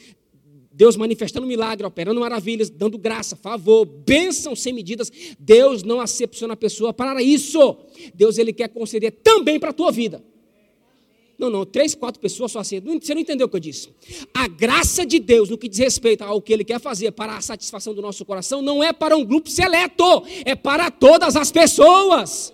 Deus 0.82 0.98
manifestando 0.98 1.46
milagre, 1.46 1.86
operando 1.86 2.20
maravilhas, 2.20 2.68
dando 2.68 2.98
graça, 2.98 3.36
favor, 3.36 3.86
bênção 3.86 4.56
sem 4.56 4.74
medidas. 4.74 5.12
Deus 5.38 5.84
não 5.84 6.02
acepciona 6.02 6.56
a 6.56 6.58
pessoa 6.58 6.92
para 6.92 7.22
isso. 7.22 7.78
Deus 8.16 8.40
ele 8.40 8.52
quer 8.52 8.68
conceder 8.68 9.12
também 9.24 9.60
para 9.60 9.70
a 9.70 9.74
tua 9.74 9.92
vida. 9.92 10.24
Não, 11.38 11.52
não, 11.52 11.68
três, 11.68 11.94
quatro 11.94 12.20
pessoas 12.20 12.52
só 12.52 12.62
assim. 12.62 12.80
Você 13.00 13.14
não 13.14 13.22
entendeu 13.22 13.46
o 13.46 13.50
que 13.52 13.58
eu 13.58 13.60
disse. 13.60 13.90
A 14.34 14.48
graça 14.48 15.06
de 15.06 15.20
Deus, 15.20 15.52
no 15.52 15.58
que 15.58 15.70
diz 15.70 15.78
respeito 15.78 16.24
ao 16.24 16.42
que 16.42 16.52
Ele 16.52 16.64
quer 16.64 16.80
fazer 16.80 17.12
para 17.12 17.38
a 17.38 17.42
satisfação 17.42 17.94
do 17.94 18.02
nosso 18.02 18.26
coração, 18.26 18.60
não 18.60 18.84
é 18.84 18.92
para 18.92 19.16
um 19.16 19.24
grupo 19.24 19.52
seleto, 19.52 20.24
é 20.44 20.56
para 20.56 20.90
todas 20.90 21.36
as 21.36 21.52
pessoas. 21.52 22.52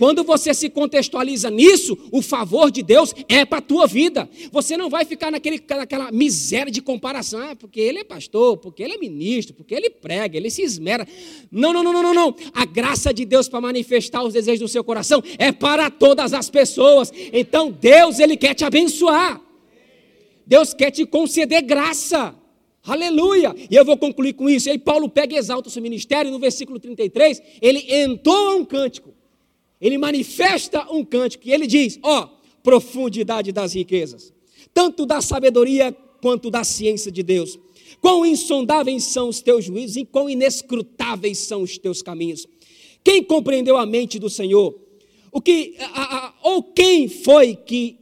Quando 0.00 0.24
você 0.24 0.54
se 0.54 0.70
contextualiza 0.70 1.50
nisso, 1.50 1.94
o 2.10 2.22
favor 2.22 2.70
de 2.70 2.82
Deus 2.82 3.14
é 3.28 3.44
para 3.44 3.58
a 3.58 3.60
tua 3.60 3.86
vida. 3.86 4.26
Você 4.50 4.74
não 4.74 4.88
vai 4.88 5.04
ficar 5.04 5.30
naquele, 5.30 5.62
naquela 5.68 6.10
miséria 6.10 6.72
de 6.72 6.80
comparação, 6.80 7.38
ah, 7.38 7.54
porque 7.54 7.78
ele 7.78 7.98
é 7.98 8.04
pastor, 8.04 8.56
porque 8.56 8.82
ele 8.82 8.94
é 8.94 8.96
ministro, 8.96 9.52
porque 9.52 9.74
ele 9.74 9.90
prega, 9.90 10.38
ele 10.38 10.48
se 10.48 10.62
esmera. 10.62 11.06
Não, 11.52 11.74
não, 11.74 11.82
não, 11.82 11.92
não, 11.92 12.02
não, 12.02 12.14
não. 12.14 12.36
A 12.54 12.64
graça 12.64 13.12
de 13.12 13.26
Deus 13.26 13.46
para 13.46 13.60
manifestar 13.60 14.22
os 14.22 14.32
desejos 14.32 14.60
do 14.60 14.68
seu 14.68 14.82
coração 14.82 15.22
é 15.36 15.52
para 15.52 15.90
todas 15.90 16.32
as 16.32 16.48
pessoas. 16.48 17.12
Então 17.30 17.70
Deus, 17.70 18.18
ele 18.18 18.38
quer 18.38 18.54
te 18.54 18.64
abençoar. 18.64 19.38
Deus 20.46 20.72
quer 20.72 20.92
te 20.92 21.04
conceder 21.04 21.60
graça. 21.60 22.34
Aleluia! 22.82 23.54
E 23.70 23.76
eu 23.76 23.84
vou 23.84 23.98
concluir 23.98 24.32
com 24.32 24.48
isso. 24.48 24.66
E 24.66 24.72
aí 24.72 24.78
Paulo 24.78 25.10
pega 25.10 25.34
e 25.34 25.36
exalta 25.36 25.68
o 25.68 25.70
seu 25.70 25.82
ministério, 25.82 26.30
no 26.30 26.38
versículo 26.38 26.80
33, 26.80 27.42
ele 27.60 27.84
entoa 28.02 28.54
um 28.54 28.64
cântico 28.64 29.19
ele 29.80 29.96
manifesta 29.96 30.86
um 30.92 31.04
cântico 31.04 31.48
e 31.48 31.52
ele 31.52 31.66
diz: 31.66 31.98
ó, 32.02 32.28
profundidade 32.62 33.52
das 33.52 33.74
riquezas, 33.74 34.32
tanto 34.74 35.06
da 35.06 35.20
sabedoria 35.20 35.92
quanto 36.20 36.50
da 36.50 36.62
ciência 36.64 37.10
de 37.10 37.22
Deus. 37.22 37.58
Quão 38.00 38.24
insondáveis 38.24 39.04
são 39.04 39.28
os 39.28 39.40
teus 39.40 39.64
juízos 39.64 39.96
e 39.96 40.04
quão 40.04 40.28
inescrutáveis 40.28 41.38
são 41.38 41.62
os 41.62 41.76
teus 41.76 42.02
caminhos. 42.02 42.46
Quem 43.02 43.22
compreendeu 43.22 43.76
a 43.76 43.84
mente 43.84 44.18
do 44.18 44.30
Senhor? 44.30 44.78
O 45.32 45.40
que, 45.40 45.76
a, 45.78 46.16
a, 46.26 46.34
ou 46.42 46.62
quem 46.62 47.08
foi 47.08 47.54
que 47.54 47.98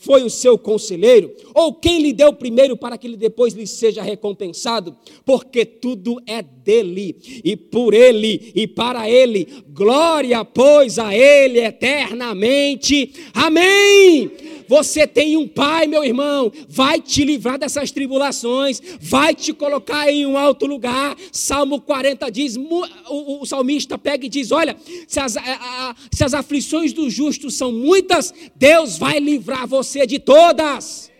foi 0.00 0.22
o 0.22 0.30
seu 0.30 0.56
conselheiro? 0.56 1.34
Ou 1.54 1.74
quem 1.74 2.00
lhe 2.00 2.12
deu 2.12 2.32
primeiro 2.32 2.76
para 2.76 2.96
que 2.96 3.06
ele 3.06 3.16
depois 3.16 3.54
lhe 3.54 3.66
seja 3.66 4.02
recompensado? 4.02 4.96
Porque 5.24 5.64
tudo 5.64 6.20
é 6.26 6.42
dele, 6.66 7.16
e 7.44 7.56
por 7.56 7.94
ele, 7.94 8.50
e 8.52 8.66
para 8.66 9.08
ele. 9.08 9.46
Glória, 9.68 10.44
pois, 10.44 10.98
a 10.98 11.14
ele 11.14 11.60
eternamente. 11.60 13.12
Amém. 13.32 14.32
Você 14.68 15.06
tem 15.06 15.36
um 15.36 15.46
pai, 15.46 15.86
meu 15.86 16.02
irmão, 16.02 16.50
vai 16.68 17.00
te 17.00 17.24
livrar 17.24 17.56
dessas 17.56 17.92
tribulações, 17.92 18.82
vai 19.00 19.32
te 19.32 19.52
colocar 19.52 20.10
em 20.10 20.26
um 20.26 20.36
alto 20.36 20.66
lugar. 20.66 21.16
Salmo 21.30 21.80
40 21.80 22.28
diz: 22.30 22.56
o, 22.56 23.42
o 23.42 23.46
salmista 23.46 23.96
pega 23.96 24.26
e 24.26 24.28
diz: 24.28 24.50
Olha, 24.50 24.76
se 25.06 25.20
as, 25.20 25.36
a, 25.36 25.42
a, 25.42 25.94
se 26.10 26.24
as 26.24 26.34
aflições 26.34 26.92
do 26.92 27.08
justo 27.08 27.48
são 27.48 27.70
muitas, 27.70 28.34
Deus 28.56 28.98
vai 28.98 29.20
livrar 29.20 29.68
você 29.68 30.04
de 30.04 30.18
todas. 30.18 31.12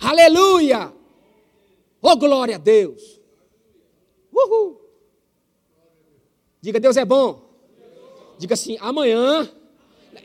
Aleluia! 0.00 0.90
Oh, 2.00 2.16
glória 2.16 2.56
a 2.56 2.58
Deus! 2.58 3.13
Uhul! 4.34 4.80
Diga, 6.60 6.80
Deus 6.80 6.96
é 6.96 7.04
bom. 7.04 7.42
Diga 8.38 8.54
assim, 8.54 8.76
amanhã. 8.80 9.48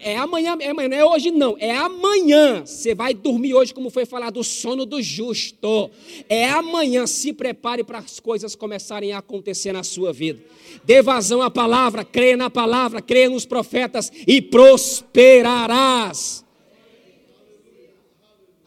É 0.02 0.16
amanhã, 0.18 0.56
é 0.60 0.70
amanhã, 0.70 0.88
não 0.88 0.98
é 0.98 1.06
hoje 1.06 1.32
não, 1.32 1.58
é 1.60 1.76
amanhã. 1.76 2.64
Você 2.66 2.94
vai 2.94 3.14
dormir 3.14 3.54
hoje, 3.54 3.74
como 3.74 3.90
foi 3.90 4.06
falado, 4.06 4.40
o 4.40 4.44
sono 4.44 4.86
do 4.86 5.02
justo. 5.02 5.90
É 6.30 6.48
amanhã, 6.50 7.08
se 7.08 7.34
prepare 7.34 7.84
para 7.84 7.98
as 7.98 8.20
coisas 8.20 8.56
começarem 8.56 9.12
a 9.12 9.18
acontecer 9.18 9.74
na 9.74 9.84
sua 9.84 10.14
vida. 10.14 10.42
Dê 10.84 11.02
vazão 11.02 11.42
à 11.42 11.50
palavra, 11.50 12.06
creia 12.06 12.38
na 12.38 12.50
palavra, 12.50 13.02
creia 13.02 13.30
nos 13.30 13.46
profetas 13.46 14.12
e 14.28 14.42
prosperarás. 14.42 14.86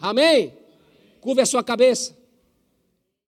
Amém? 0.01 0.53
Curva 1.21 1.43
a 1.43 1.47
sua 1.47 1.63
cabeça. 1.63 2.22